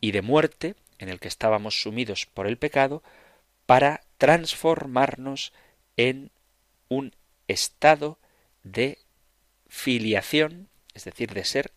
[0.01, 3.03] y de muerte en el que estábamos sumidos por el pecado
[3.65, 5.53] para transformarnos
[5.97, 6.31] en
[6.89, 7.13] un
[7.47, 8.19] estado
[8.63, 8.99] de
[9.67, 11.71] filiación, es decir, de ser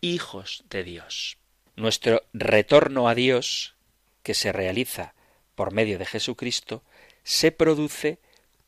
[0.00, 1.38] hijos de Dios.
[1.74, 3.74] Nuestro retorno a Dios,
[4.22, 5.14] que se realiza
[5.54, 6.82] por medio de Jesucristo,
[7.22, 8.18] se produce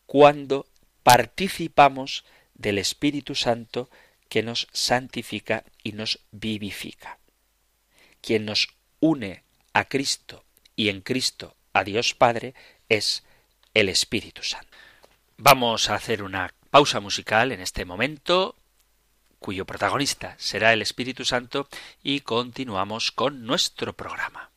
[0.06, 0.66] cuando
[1.02, 3.88] participamos del Espíritu Santo
[4.28, 7.18] que nos santifica y nos vivifica.
[8.20, 8.68] Quien nos
[9.00, 10.44] une a Cristo
[10.76, 12.54] y en Cristo a Dios Padre
[12.88, 13.24] es
[13.74, 14.76] el Espíritu Santo.
[15.40, 18.57] Vamos a hacer una pausa musical en este momento,
[19.38, 21.68] cuyo protagonista será el Espíritu Santo,
[22.03, 24.51] y continuamos con nuestro programa.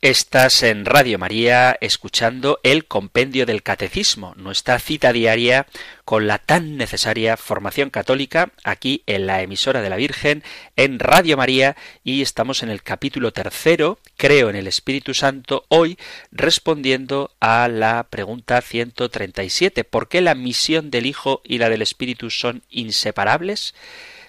[0.00, 5.66] Estás en Radio María escuchando el Compendio del Catecismo, nuestra cita diaria
[6.04, 10.44] con la tan necesaria formación católica aquí en la emisora de la Virgen
[10.76, 15.98] en Radio María y estamos en el capítulo tercero, creo en el Espíritu Santo, hoy
[16.30, 22.30] respondiendo a la pregunta 137, ¿por qué la misión del Hijo y la del Espíritu
[22.30, 23.74] son inseparables?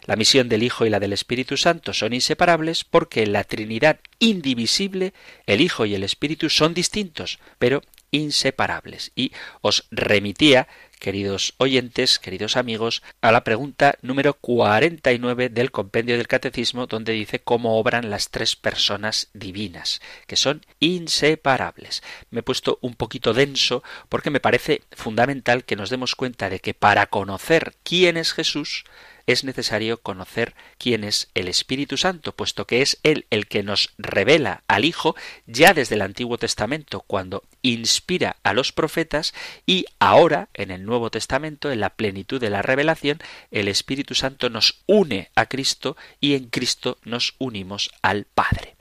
[0.10, 3.99] La misión del Hijo y la del Espíritu Santo son inseparables porque en la Trinidad
[4.18, 5.14] indivisible
[5.45, 9.12] el Hijo y el Espíritu son distintos, pero inseparables.
[9.16, 16.28] Y os remitía, queridos oyentes, queridos amigos, a la pregunta número 49 del compendio del
[16.28, 22.01] Catecismo, donde dice cómo obran las tres personas divinas, que son inseparables.
[22.32, 26.62] Me he puesto un poquito denso porque me parece fundamental que nos demos cuenta de
[26.62, 28.86] que para conocer quién es Jesús,
[29.32, 33.94] es necesario conocer quién es el Espíritu Santo, puesto que es Él el que nos
[34.00, 35.16] revela al Hijo
[35.46, 39.36] ya desde el Antiguo Testamento, cuando inspira a los profetas,
[39.68, 43.20] y ahora, en el Nuevo Testamento, en la plenitud de la revelación,
[43.52, 48.79] el Espíritu Santo nos une a Cristo y en Cristo nos unimos al Padre.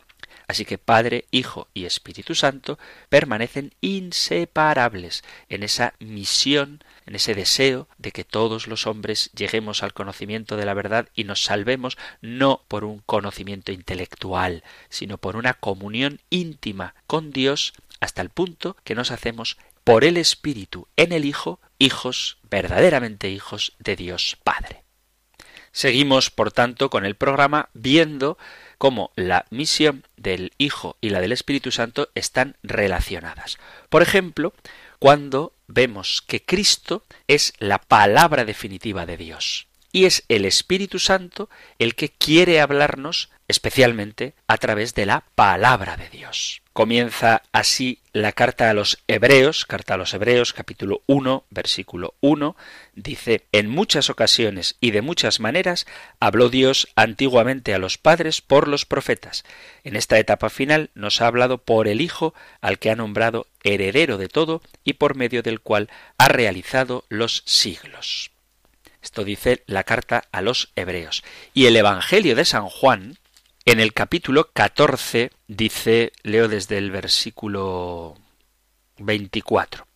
[0.49, 2.79] Así que Padre, Hijo y Espíritu Santo
[3.11, 9.93] permanecen inseparables en esa misión, en ese deseo de que todos los hombres lleguemos al
[9.93, 15.53] conocimiento de la verdad y nos salvemos no por un conocimiento intelectual, sino por una
[15.53, 21.27] comunión íntima con Dios hasta el punto que nos hacemos por el Espíritu en el
[21.27, 24.85] Hijo, hijos, verdaderamente hijos de Dios Padre.
[25.73, 28.39] Seguimos, por tanto, con el programa viendo
[28.79, 33.59] cómo la misión del Hijo y la del Espíritu Santo están relacionadas.
[33.91, 34.55] Por ejemplo,
[34.99, 39.67] cuando vemos que Cristo es la palabra definitiva de Dios.
[39.93, 41.49] Y es el Espíritu Santo
[41.79, 46.63] el que quiere hablarnos especialmente a través de la palabra de Dios.
[46.79, 52.55] Comienza así la carta a los Hebreos, carta a los Hebreos capítulo 1, versículo 1,
[52.95, 55.89] dice, En muchas ocasiones y de muchas maneras
[56.21, 59.45] habló Dios antiguamente a los padres por los profetas.
[59.83, 64.17] En esta etapa final nos ha hablado por el Hijo, al que ha nombrado heredero
[64.17, 68.31] de todo y por medio del cual ha realizado los siglos.
[69.03, 71.25] Esto dice la carta a los Hebreos.
[71.55, 73.19] Y el Evangelio de San Juan,
[73.71, 78.15] en el capítulo 14 dice, leo desde el versículo
[78.97, 79.87] 24,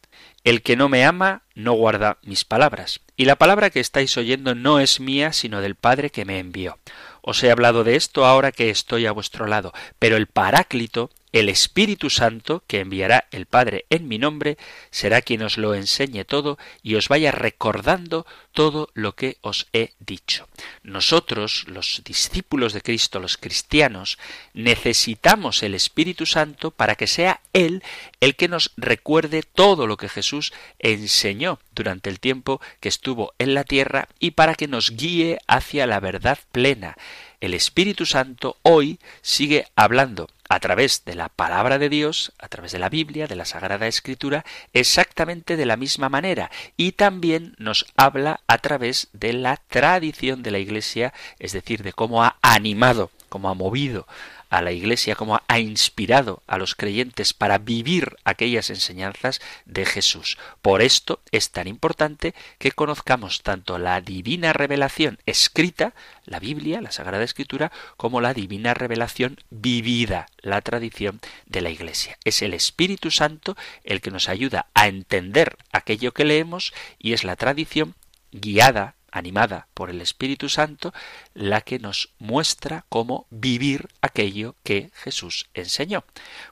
[0.45, 4.55] El que no me ama no guarda mis palabras, y la palabra que estáis oyendo
[4.55, 6.79] no es mía, sino del Padre que me envió.
[7.23, 11.49] Os he hablado de esto ahora que estoy a vuestro lado, pero el Paráclito, el
[11.49, 14.59] Espíritu Santo, que enviará el Padre en mi nombre,
[14.91, 19.93] será quien os lo enseñe todo y os vaya recordando todo lo que os he
[19.99, 20.47] dicho.
[20.83, 24.19] Nosotros, los discípulos de Cristo, los cristianos,
[24.53, 27.83] necesitamos el Espíritu Santo para que sea Él
[28.21, 33.55] el que nos recuerde todo lo que Jesús enseñó durante el tiempo que estuvo en
[33.55, 36.97] la tierra y para que nos guíe hacia la verdad plena.
[37.41, 42.73] El Espíritu Santo hoy sigue hablando a través de la palabra de Dios, a través
[42.73, 44.45] de la Biblia, de la Sagrada Escritura,
[44.75, 46.51] exactamente de la misma manera.
[46.77, 51.95] Y también nos habla a través de la tradición de la Iglesia, es decir, de
[51.95, 54.07] cómo ha animado, cómo ha movido
[54.53, 60.37] a la Iglesia, como ha inspirado a los creyentes para vivir aquellas enseñanzas de Jesús.
[60.61, 65.95] Por esto es tan importante que conozcamos tanto la divina revelación escrita,
[66.27, 72.19] la Biblia, la Sagrada Escritura, como la divina revelación vivida, la tradición de la Iglesia.
[72.23, 77.25] Es el Espíritu Santo el que nos ayuda a entender aquello que leemos y es
[77.25, 77.95] la tradición
[78.33, 80.93] guiada animada por el Espíritu Santo,
[81.35, 86.05] la que nos muestra cómo vivir aquello que Jesús enseñó.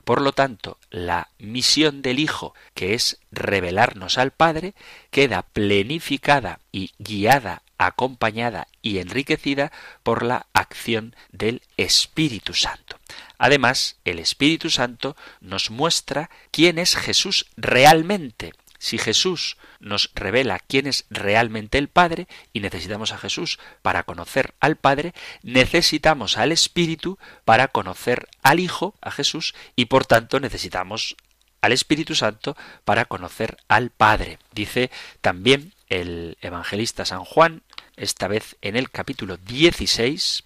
[0.05, 4.75] Por lo tanto, la misión del Hijo, que es revelarnos al Padre,
[5.09, 9.71] queda plenificada y guiada, acompañada y enriquecida
[10.03, 12.99] por la acción del Espíritu Santo.
[13.39, 20.87] Además, el Espíritu Santo nos muestra quién es Jesús realmente, si Jesús nos revela quién
[20.87, 25.13] es realmente el Padre, y necesitamos a Jesús para conocer al Padre,
[25.43, 31.15] necesitamos al Espíritu para conocer al Hijo, a Jesús, y por tanto necesitamos
[31.61, 34.39] al Espíritu Santo para conocer al Padre.
[34.51, 34.89] Dice
[35.21, 37.61] también el evangelista San Juan,
[37.97, 40.43] esta vez en el capítulo 16,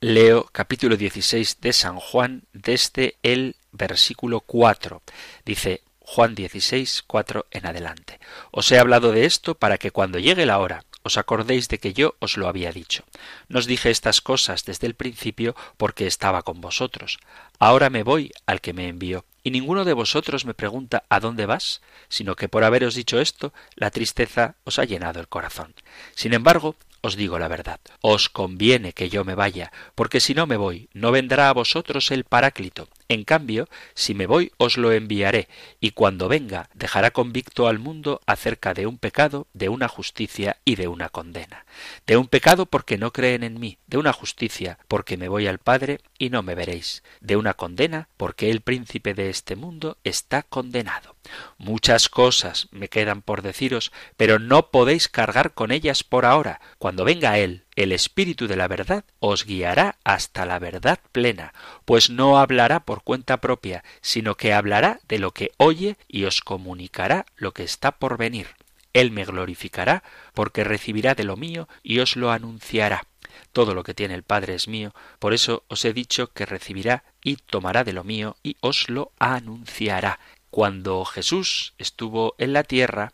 [0.00, 5.00] leo capítulo 16 de San Juan desde el versículo 4.
[5.44, 8.18] Dice, Juan 16, 4 en adelante.
[8.50, 11.92] Os he hablado de esto para que cuando llegue la hora os acordéis de que
[11.92, 13.04] yo os lo había dicho.
[13.48, 17.18] Nos dije estas cosas desde el principio porque estaba con vosotros.
[17.58, 19.26] Ahora me voy al que me envió.
[19.42, 21.82] Y ninguno de vosotros me pregunta ¿a dónde vas?
[22.08, 25.74] sino que por haberos dicho esto, la tristeza os ha llenado el corazón.
[26.14, 30.46] Sin embargo, os digo la verdad, os conviene que yo me vaya, porque si no
[30.46, 32.88] me voy, no vendrá a vosotros el Paráclito.
[33.08, 35.48] En cambio, si me voy, os lo enviaré,
[35.80, 40.76] y cuando venga, dejará convicto al mundo acerca de un pecado, de una justicia y
[40.76, 41.64] de una condena.
[42.06, 45.58] De un pecado porque no creen en mí, de una justicia porque me voy al
[45.58, 50.42] Padre y no me veréis, de una condena porque el príncipe de este mundo está
[50.42, 51.16] condenado.
[51.58, 56.60] Muchas cosas me quedan por deciros, pero no podéis cargar con ellas por ahora.
[56.96, 61.52] Venga Él, el Espíritu de la verdad os guiará hasta la verdad plena,
[61.84, 66.40] pues no hablará por cuenta propia, sino que hablará de lo que oye y os
[66.40, 68.48] comunicará lo que está por venir.
[68.92, 70.02] Él me glorificará,
[70.34, 73.06] porque recibirá de lo mío y os lo anunciará.
[73.52, 77.04] Todo lo que tiene el Padre es mío, por eso os he dicho que recibirá
[77.22, 80.18] y tomará de lo mío y os lo anunciará.
[80.50, 83.12] Cuando Jesús estuvo en la tierra,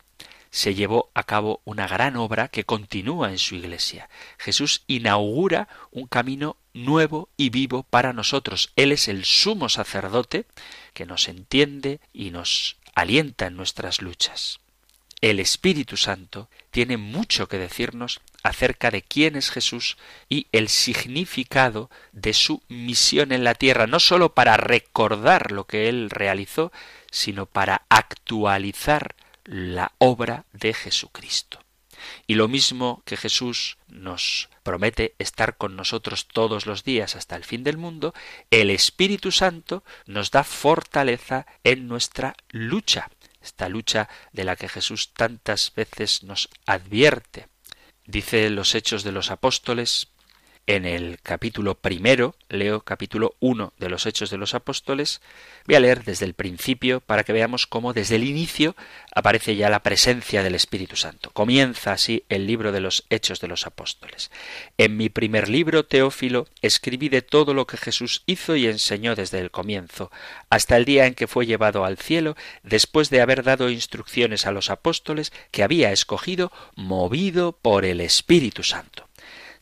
[0.55, 4.07] se llevó a cabo una gran obra que continúa en su iglesia.
[4.37, 8.71] Jesús inaugura un camino nuevo y vivo para nosotros.
[8.77, 10.45] Él es el sumo sacerdote
[10.93, 14.61] que nos entiende y nos alienta en nuestras luchas.
[15.19, 19.97] El Espíritu Santo tiene mucho que decirnos acerca de quién es Jesús
[20.29, 25.89] y el significado de su misión en la tierra, no sólo para recordar lo que
[25.89, 26.71] él realizó,
[27.11, 29.15] sino para actualizar
[29.45, 31.59] la obra de Jesucristo.
[32.27, 37.43] Y lo mismo que Jesús nos promete estar con nosotros todos los días hasta el
[37.43, 38.13] fin del mundo,
[38.51, 43.09] el Espíritu Santo nos da fortaleza en nuestra lucha,
[43.41, 47.47] esta lucha de la que Jesús tantas veces nos advierte.
[48.05, 50.09] Dice los Hechos de los Apóstoles,
[50.67, 55.21] en el capítulo primero, leo capítulo uno de los Hechos de los Apóstoles,
[55.67, 58.75] voy a leer desde el principio para que veamos cómo desde el inicio
[59.13, 61.29] aparece ya la presencia del Espíritu Santo.
[61.31, 64.31] Comienza así el libro de los Hechos de los Apóstoles.
[64.79, 69.39] En mi primer libro, Teófilo, escribí de todo lo que Jesús hizo y enseñó desde
[69.39, 70.11] el comienzo,
[70.49, 74.51] hasta el día en que fue llevado al cielo, después de haber dado instrucciones a
[74.51, 79.04] los apóstoles que había escogido, movido por el Espíritu Santo.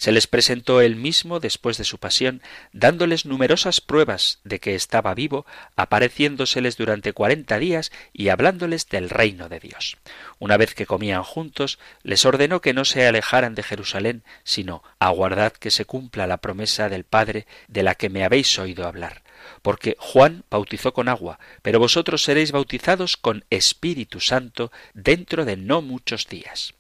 [0.03, 2.41] Se les presentó él mismo después de su pasión,
[2.73, 5.45] dándoles numerosas pruebas de que estaba vivo,
[5.77, 9.95] apareciéndoseles durante cuarenta días y hablándoles del reino de Dios.
[10.39, 15.53] Una vez que comían juntos, les ordenó que no se alejaran de Jerusalén, sino aguardad
[15.53, 19.23] que se cumpla la promesa del Padre de la que me habéis oído hablar
[19.61, 25.81] porque Juan bautizó con agua, pero vosotros seréis bautizados con Espíritu Santo dentro de no
[25.81, 26.73] muchos días.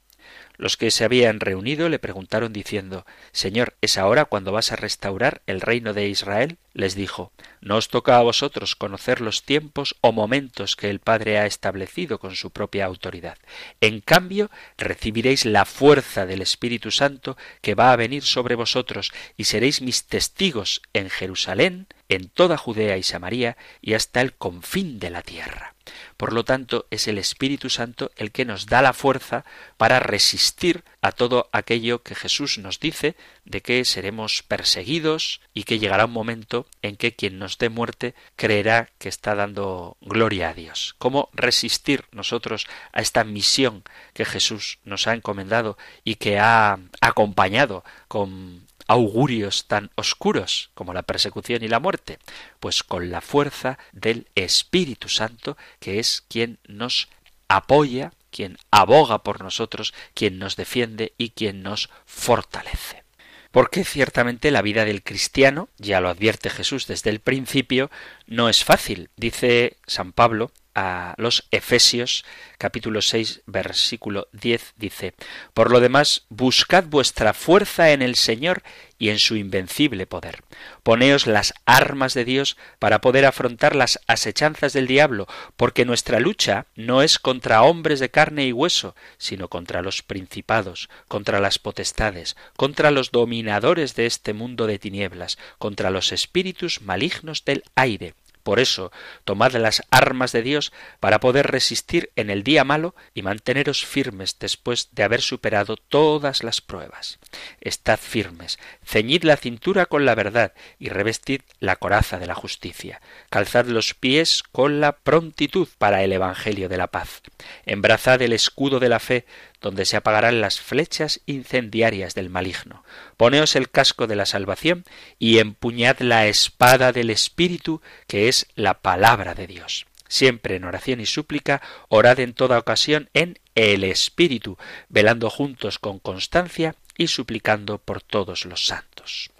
[0.63, 5.41] Los que se habían reunido le preguntaron diciendo Señor, ¿es ahora cuando vas a restaurar
[5.45, 6.55] el reino de Israel?
[6.71, 11.37] Les dijo No os toca a vosotros conocer los tiempos o momentos que el Padre
[11.37, 13.37] ha establecido con su propia autoridad.
[13.81, 19.43] En cambio, recibiréis la fuerza del Espíritu Santo que va a venir sobre vosotros y
[19.43, 25.09] seréis mis testigos en Jerusalén, en toda Judea y Samaria y hasta el confín de
[25.09, 25.72] la tierra.
[26.17, 29.45] Por lo tanto, es el Espíritu Santo el que nos da la fuerza
[29.77, 33.15] para resistir a todo aquello que Jesús nos dice
[33.45, 38.15] de que seremos perseguidos y que llegará un momento en que quien nos dé muerte
[38.35, 40.95] creerá que está dando gloria a Dios.
[40.97, 47.83] ¿Cómo resistir nosotros a esta misión que Jesús nos ha encomendado y que ha acompañado
[48.07, 52.19] con augurios tan oscuros como la persecución y la muerte?
[52.59, 57.09] Pues con la fuerza del Espíritu Santo, que es quien nos
[57.47, 63.03] apoya, quien aboga por nosotros, quien nos defiende y quien nos fortalece.
[63.51, 67.91] Porque ciertamente la vida del cristiano, ya lo advierte Jesús desde el principio,
[68.25, 69.11] no es fácil.
[69.15, 72.25] Dice San Pablo a los Efesios
[72.57, 75.13] capítulo 6 versículo 10 dice,
[75.53, 78.63] Por lo demás, buscad vuestra fuerza en el Señor
[78.97, 80.43] y en su invencible poder.
[80.81, 86.67] Poneos las armas de Dios para poder afrontar las asechanzas del diablo, porque nuestra lucha
[86.75, 92.37] no es contra hombres de carne y hueso, sino contra los principados, contra las potestades,
[92.55, 98.13] contra los dominadores de este mundo de tinieblas, contra los espíritus malignos del aire.
[98.43, 98.91] Por eso,
[99.23, 104.37] tomad las armas de Dios para poder resistir en el día malo y manteneros firmes
[104.37, 107.19] después de haber superado todas las pruebas.
[107.61, 113.01] Estad firmes, ceñid la cintura con la verdad y revestid la coraza de la justicia.
[113.29, 117.21] Calzad los pies con la prontitud para el Evangelio de la paz.
[117.65, 119.25] Embrazad el escudo de la fe
[119.63, 122.83] donde se apagarán las flechas incendiarias del maligno.
[123.15, 124.83] Poneos el casco de la salvación
[125.17, 129.87] y empuñad la espada del Espíritu, que es la palabra de Dios.
[130.09, 134.57] Siempre en oración y súplica, orad en toda ocasión en el Espíritu,
[134.89, 139.32] velando juntos con constancia y suplicando por todos los santos.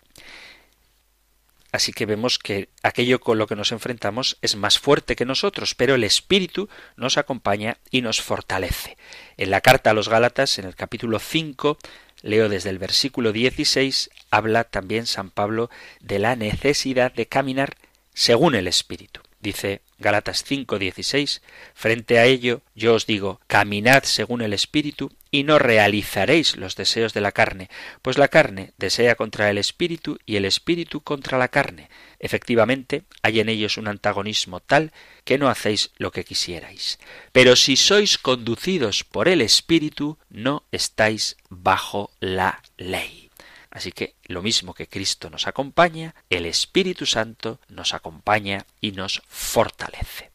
[1.74, 5.74] Así que vemos que aquello con lo que nos enfrentamos es más fuerte que nosotros,
[5.74, 8.96] pero el Espíritu nos acompaña y nos fortalece.
[9.38, 11.80] En la carta a los Gálatas, en el capítulo 5,
[12.22, 17.76] leo desde el versículo 16, habla también San Pablo de la necesidad de caminar
[18.14, 19.22] según el Espíritu.
[19.40, 21.42] Dice Gálatas 5:16,
[21.74, 27.16] frente a ello yo os digo, caminad según el Espíritu y no realizaréis los deseos
[27.16, 27.68] de la carne,
[28.04, 31.90] pues la carne desea contra el Espíritu y el Espíritu contra la carne.
[32.20, 34.92] Efectivamente, hay en ellos un antagonismo tal
[35.24, 37.00] que no hacéis lo que quisierais.
[37.32, 43.32] Pero si sois conducidos por el Espíritu, no estáis bajo la ley.
[43.72, 49.24] Así que lo mismo que Cristo nos acompaña, el Espíritu Santo nos acompaña y nos
[49.28, 50.33] fortalece.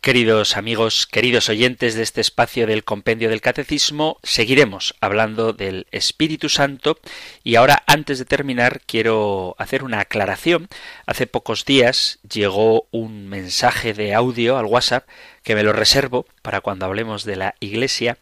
[0.00, 6.48] Queridos amigos, queridos oyentes de este espacio del Compendio del Catecismo, seguiremos hablando del Espíritu
[6.48, 6.98] Santo
[7.44, 10.68] y ahora antes de terminar quiero hacer una aclaración.
[11.04, 15.06] Hace pocos días llegó un mensaje de audio al WhatsApp
[15.42, 18.16] que me lo reservo para cuando hablemos de la Iglesia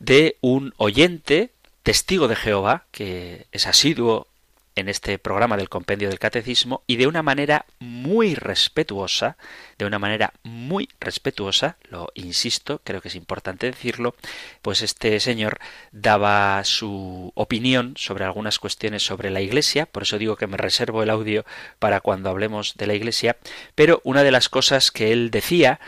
[0.00, 1.50] de un oyente
[1.84, 4.26] testigo de Jehová, que es asiduo
[4.74, 9.36] en este programa del Compendio del Catecismo y de una manera muy respetuosa,
[9.78, 14.14] de una manera muy respetuosa, lo insisto, creo que es importante decirlo,
[14.62, 15.58] pues este señor
[15.90, 21.02] daba su opinión sobre algunas cuestiones sobre la Iglesia, por eso digo que me reservo
[21.02, 21.44] el audio
[21.78, 23.36] para cuando hablemos de la Iglesia,
[23.74, 25.80] pero una de las cosas que él decía,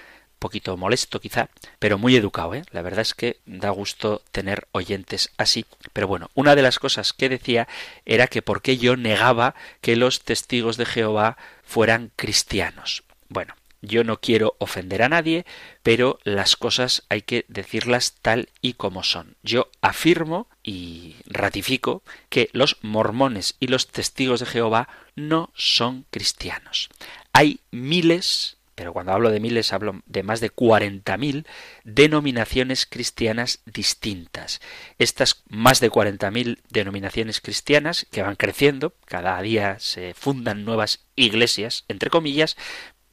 [0.45, 2.65] poquito molesto quizá, pero muy educado, ¿eh?
[2.71, 5.65] La verdad es que da gusto tener oyentes así.
[5.95, 7.67] Pero bueno, una de las cosas que decía
[8.05, 13.05] era que por qué yo negaba que los testigos de Jehová fueran cristianos.
[13.31, 15.47] Bueno, yo no quiero ofender a nadie,
[15.83, 19.37] pero las cosas hay que decirlas tal y como son.
[19.43, 26.91] Yo afirmo y ratifico que los mormones y los testigos de Jehová no son cristianos.
[27.33, 31.47] Hay miles pero cuando hablo de miles hablo de más de 40.000
[31.85, 34.61] denominaciones cristianas distintas.
[34.99, 41.85] Estas más de 40.000 denominaciones cristianas que van creciendo, cada día se fundan nuevas iglesias,
[41.89, 42.57] entre comillas,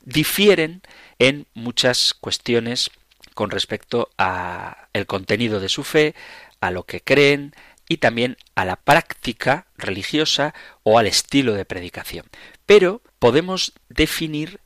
[0.04, 0.82] difieren
[1.20, 2.90] en muchas cuestiones
[3.34, 6.16] con respecto a el contenido de su fe,
[6.60, 7.54] a lo que creen
[7.88, 10.54] y también a la práctica religiosa
[10.84, 12.26] o al estilo de predicación.
[12.66, 14.60] Pero podemos definir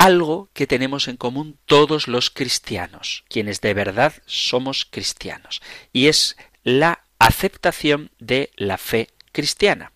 [0.00, 5.60] algo que tenemos en común todos los cristianos, quienes de verdad somos cristianos,
[5.92, 9.92] y es la aceptación de la fe cristiana.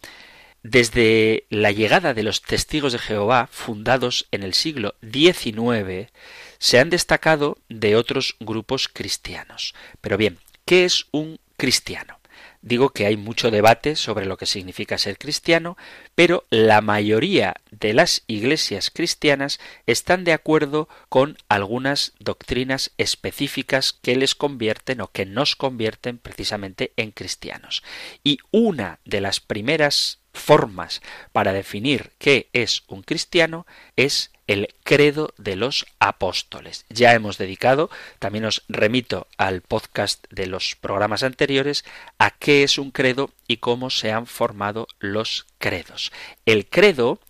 [0.62, 6.12] Desde la llegada de los testigos de Jehová, fundados en el siglo XIX,
[6.58, 9.74] se han destacado de otros grupos cristianos.
[10.02, 12.18] Pero bien, ¿qué es un cristiano?
[12.66, 15.76] Digo que hay mucho debate sobre lo que significa ser cristiano,
[16.14, 24.16] pero la mayoría de las iglesias cristianas están de acuerdo con algunas doctrinas específicas que
[24.16, 27.82] les convierten o que nos convierten precisamente en cristianos.
[28.22, 31.00] Y una de las primeras formas
[31.32, 33.66] para definir qué es un cristiano
[33.96, 36.84] es el credo de los apóstoles.
[36.90, 41.84] Ya hemos dedicado, también os remito al podcast de los programas anteriores,
[42.18, 46.12] a qué es un credo y cómo se han formado los credos.
[46.44, 47.20] El credo,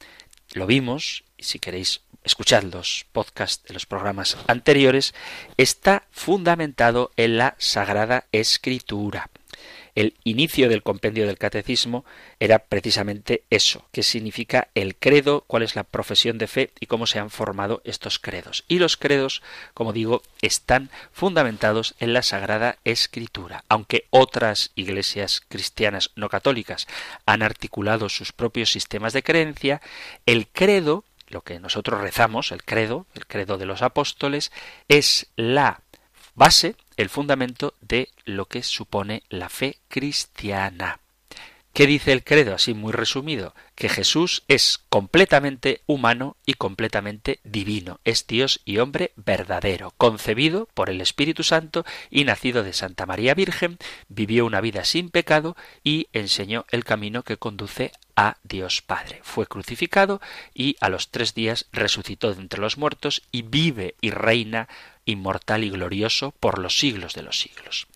[0.54, 5.14] lo vimos, si queréis escuchar los podcasts de los programas anteriores,
[5.56, 9.30] está fundamentado en la Sagrada Escritura
[9.94, 12.04] el inicio del compendio del catecismo
[12.40, 17.06] era precisamente eso, qué significa el credo, cuál es la profesión de fe y cómo
[17.06, 18.64] se han formado estos credos.
[18.68, 19.42] Y los credos,
[19.72, 23.64] como digo, están fundamentados en la Sagrada Escritura.
[23.68, 26.86] Aunque otras iglesias cristianas no católicas
[27.26, 29.80] han articulado sus propios sistemas de creencia,
[30.26, 34.52] el credo lo que nosotros rezamos, el credo, el credo de los apóstoles,
[34.88, 35.80] es la
[36.34, 41.00] base, el fundamento de lo que supone la fe cristiana.
[41.74, 42.54] ¿Qué dice el credo?
[42.54, 49.10] Así muy resumido, que Jesús es completamente humano y completamente divino, es Dios y hombre
[49.16, 54.84] verdadero, concebido por el Espíritu Santo y nacido de Santa María Virgen, vivió una vida
[54.84, 59.18] sin pecado y enseñó el camino que conduce a Dios Padre.
[59.24, 60.20] Fue crucificado
[60.54, 64.68] y a los tres días resucitó de entre los muertos y vive y reina
[65.06, 67.88] inmortal y glorioso por los siglos de los siglos.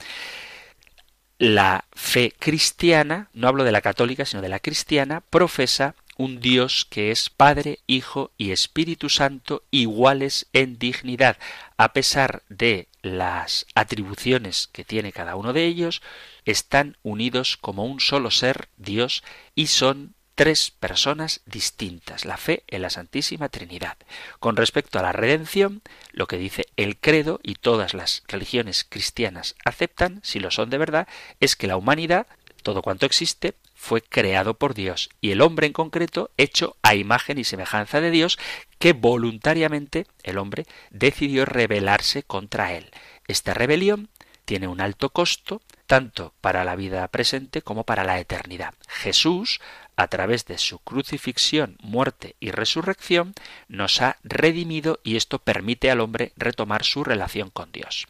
[1.39, 6.85] La fe cristiana, no hablo de la católica, sino de la cristiana, profesa un Dios
[6.91, 11.39] que es Padre, Hijo y Espíritu Santo iguales en dignidad,
[11.77, 16.03] a pesar de las atribuciones que tiene cada uno de ellos,
[16.45, 19.23] están unidos como un solo ser, Dios,
[19.55, 23.97] y son tres personas distintas, la fe en la Santísima Trinidad.
[24.39, 25.83] Con respecto a la redención,
[26.13, 30.79] lo que dice el credo y todas las religiones cristianas aceptan, si lo son de
[30.79, 31.09] verdad,
[31.41, 32.29] es que la humanidad,
[32.63, 37.39] todo cuanto existe, fue creado por Dios y el hombre en concreto hecho a imagen
[37.39, 38.39] y semejanza de Dios
[38.79, 42.93] que voluntariamente el hombre decidió rebelarse contra él.
[43.27, 44.09] Esta rebelión
[44.45, 48.75] tiene un alto costo tanto para la vida presente como para la eternidad.
[48.89, 49.61] Jesús
[49.99, 53.35] a través de su crucifixión, muerte y resurrección,
[53.67, 58.07] nos ha redimido y esto permite al hombre retomar su relación con Dios.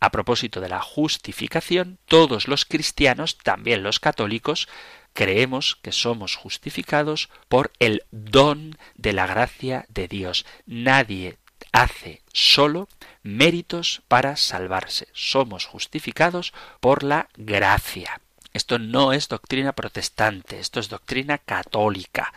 [0.00, 4.66] A propósito de la justificación, todos los cristianos, también los católicos,
[5.12, 10.46] creemos que somos justificados por el don de la gracia de Dios.
[10.64, 11.36] Nadie
[11.70, 12.88] hace solo
[13.22, 15.08] méritos para salvarse.
[15.12, 18.22] Somos justificados por la gracia.
[18.56, 22.32] Esto no es doctrina protestante, esto es doctrina católica.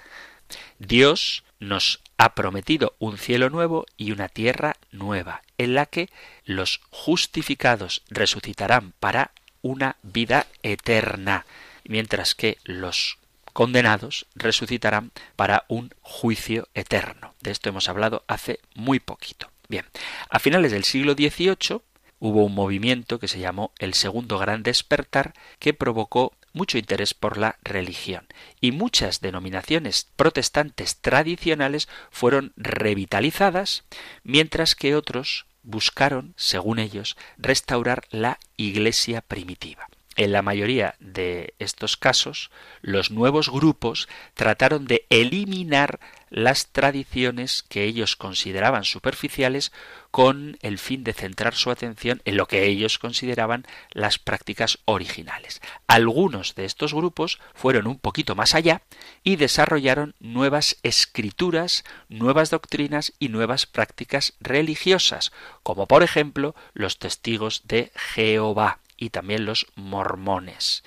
[0.77, 6.09] Dios nos ha prometido un cielo nuevo y una tierra nueva, en la que
[6.43, 11.45] los justificados resucitarán para una vida eterna,
[11.85, 13.17] mientras que los
[13.53, 17.33] condenados resucitarán para un juicio eterno.
[17.39, 19.49] De esto hemos hablado hace muy poquito.
[19.69, 19.85] Bien,
[20.29, 21.79] a finales del siglo XVIII
[22.19, 27.37] hubo un movimiento que se llamó el Segundo Gran Despertar que provocó mucho interés por
[27.37, 28.27] la religión
[28.59, 33.83] y muchas denominaciones protestantes tradicionales fueron revitalizadas
[34.23, 39.87] mientras que otros buscaron, según ellos, restaurar la Iglesia primitiva.
[40.19, 42.51] En la mayoría de estos casos,
[42.81, 49.71] los nuevos grupos trataron de eliminar las tradiciones que ellos consideraban superficiales
[50.11, 55.61] con el fin de centrar su atención en lo que ellos consideraban las prácticas originales.
[55.87, 58.81] Algunos de estos grupos fueron un poquito más allá
[59.23, 65.31] y desarrollaron nuevas escrituras, nuevas doctrinas y nuevas prácticas religiosas,
[65.63, 70.83] como por ejemplo los testigos de Jehová y también los mormones.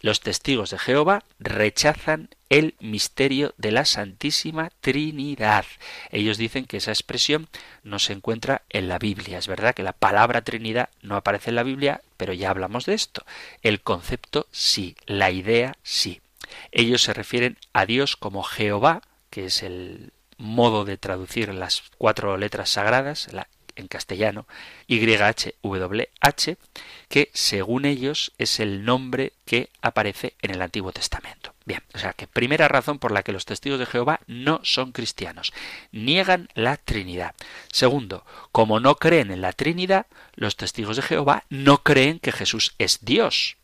[0.00, 5.64] Los testigos de Jehová rechazan el misterio de la Santísima Trinidad.
[6.10, 7.48] Ellos dicen que esa expresión
[7.84, 9.38] no se encuentra en la Biblia.
[9.38, 12.94] Es verdad que la palabra Trinidad no aparece en la Biblia, pero ya hablamos de
[12.94, 13.24] esto.
[13.62, 16.20] El concepto sí, la idea sí.
[16.72, 22.36] Ellos se refieren a Dios como Jehová, que es el modo de traducir las cuatro
[22.36, 23.46] letras sagradas, la
[23.76, 24.46] en castellano,
[24.86, 26.56] YHWH,
[27.08, 31.54] que según ellos es el nombre que aparece en el Antiguo Testamento.
[31.64, 34.92] Bien, o sea que primera razón por la que los testigos de Jehová no son
[34.92, 35.52] cristianos,
[35.92, 37.34] niegan la Trinidad.
[37.70, 42.74] Segundo, como no creen en la Trinidad, los testigos de Jehová no creen que Jesús
[42.78, 43.56] es Dios.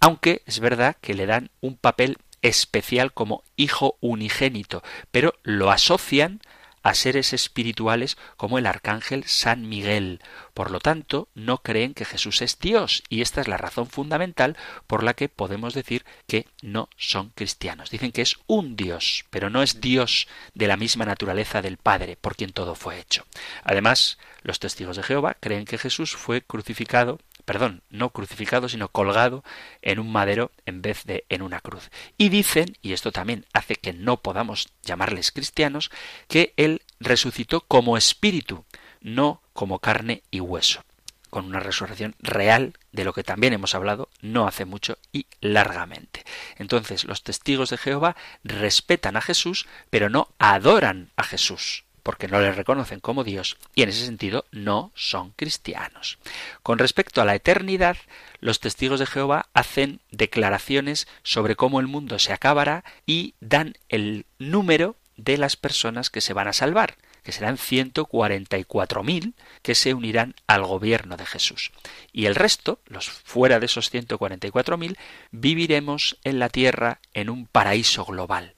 [0.00, 6.40] Aunque es verdad que le dan un papel especial como hijo unigénito, pero lo asocian
[6.88, 10.22] a seres espirituales como el arcángel San Miguel.
[10.54, 14.56] Por lo tanto, no creen que Jesús es Dios, y esta es la razón fundamental
[14.86, 17.90] por la que podemos decir que no son cristianos.
[17.90, 22.16] Dicen que es un Dios, pero no es Dios de la misma naturaleza del Padre,
[22.16, 23.26] por quien todo fue hecho.
[23.64, 27.18] Además, los testigos de Jehová creen que Jesús fue crucificado
[27.48, 29.42] perdón, no crucificado, sino colgado
[29.80, 31.90] en un madero en vez de en una cruz.
[32.18, 35.90] Y dicen, y esto también hace que no podamos llamarles cristianos,
[36.28, 38.66] que Él resucitó como espíritu,
[39.00, 40.84] no como carne y hueso,
[41.30, 46.26] con una resurrección real de lo que también hemos hablado no hace mucho y largamente.
[46.56, 52.40] Entonces los testigos de Jehová respetan a Jesús, pero no adoran a Jesús porque no
[52.40, 56.16] le reconocen como Dios y en ese sentido no son cristianos.
[56.62, 57.98] Con respecto a la eternidad,
[58.40, 64.24] los testigos de Jehová hacen declaraciones sobre cómo el mundo se acabará y dan el
[64.38, 70.34] número de las personas que se van a salvar que serán 144.000 que se unirán
[70.46, 71.72] al gobierno de Jesús.
[72.10, 74.96] Y el resto, los fuera de esos 144.000,
[75.30, 78.54] viviremos en la tierra en un paraíso global.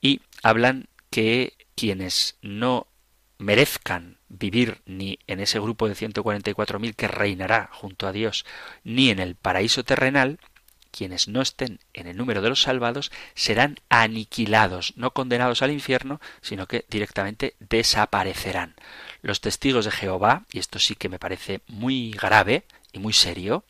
[0.00, 2.86] Y hablan que quienes no
[3.42, 8.46] merezcan vivir ni en ese grupo de 144.000 que reinará junto a Dios,
[8.84, 10.38] ni en el paraíso terrenal,
[10.90, 16.20] quienes no estén en el número de los salvados serán aniquilados, no condenados al infierno,
[16.40, 18.74] sino que directamente desaparecerán.
[19.22, 23.64] Los testigos de Jehová, y esto sí que me parece muy grave y muy serio,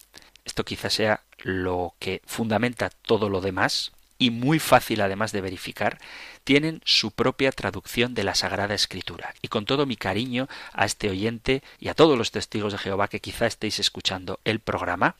[0.44, 3.92] esto quizás sea lo que fundamenta todo lo demás,
[4.22, 5.98] y muy fácil además de verificar,
[6.44, 9.34] tienen su propia traducción de la Sagrada Escritura.
[9.42, 13.08] Y con todo mi cariño a este oyente y a todos los testigos de Jehová
[13.08, 15.16] que quizá estéis escuchando el programa,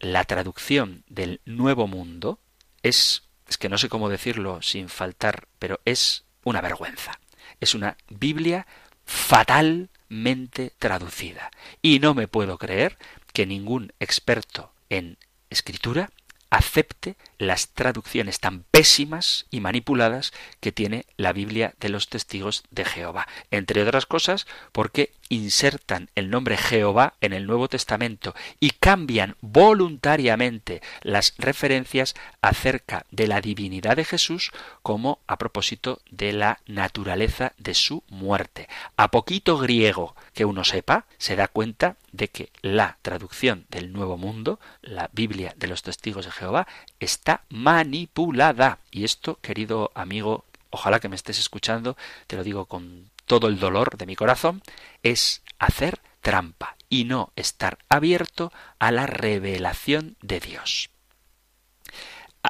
[0.00, 2.38] la traducción del Nuevo Mundo
[2.82, 7.20] es, es que no sé cómo decirlo sin faltar, pero es una vergüenza.
[7.60, 8.66] Es una Biblia
[9.04, 11.50] fatalmente traducida.
[11.82, 12.96] Y no me puedo creer
[13.34, 15.18] que ningún experto en
[15.50, 16.10] escritura
[16.50, 22.84] acepte las traducciones tan pésimas y manipuladas que tiene la Biblia de los testigos de
[22.84, 23.26] Jehová.
[23.50, 30.82] Entre otras cosas, porque insertan el nombre Jehová en el Nuevo Testamento y cambian voluntariamente
[31.02, 37.74] las referencias acerca de la divinidad de Jesús como a propósito de la naturaleza de
[37.74, 38.68] su muerte.
[38.96, 44.16] A poquito griego que uno sepa, se da cuenta de que la traducción del Nuevo
[44.16, 46.66] Mundo, la Biblia de los testigos de Jehová,
[47.00, 48.78] está manipulada.
[48.90, 51.96] Y esto, querido amigo, ojalá que me estés escuchando,
[52.26, 54.62] te lo digo con todo el dolor de mi corazón,
[55.02, 60.90] es hacer trampa y no estar abierto a la revelación de Dios.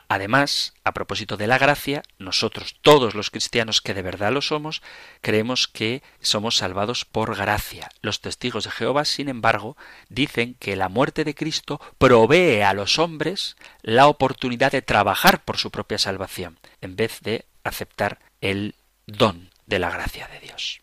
[0.09, 4.83] Además, a propósito de la gracia, nosotros, todos los cristianos que de verdad lo somos,
[5.21, 7.89] creemos que somos salvados por gracia.
[8.03, 9.77] Los testigos de Jehová, sin embargo,
[10.09, 15.57] dicen que la muerte de Cristo provee a los hombres la oportunidad de trabajar por
[15.57, 18.77] su propia salvación, en vez de aceptar el
[19.07, 20.83] don de la gracia de Dios.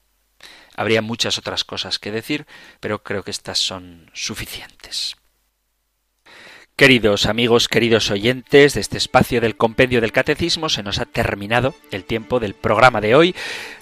[0.76, 2.46] Habría muchas otras cosas que decir,
[2.82, 5.16] pero creo que estas son suficientes.
[6.76, 11.76] Queridos amigos, queridos oyentes de este espacio del compendio del catecismo, se nos ha terminado
[11.92, 13.36] el tiempo del programa de hoy.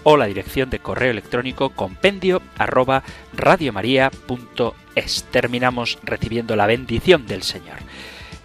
[0.04, 3.02] o la dirección de correo electrónico compendio arroba
[3.34, 5.24] radiomaria.es.
[5.30, 7.78] Terminamos recibiendo la bendición del Señor.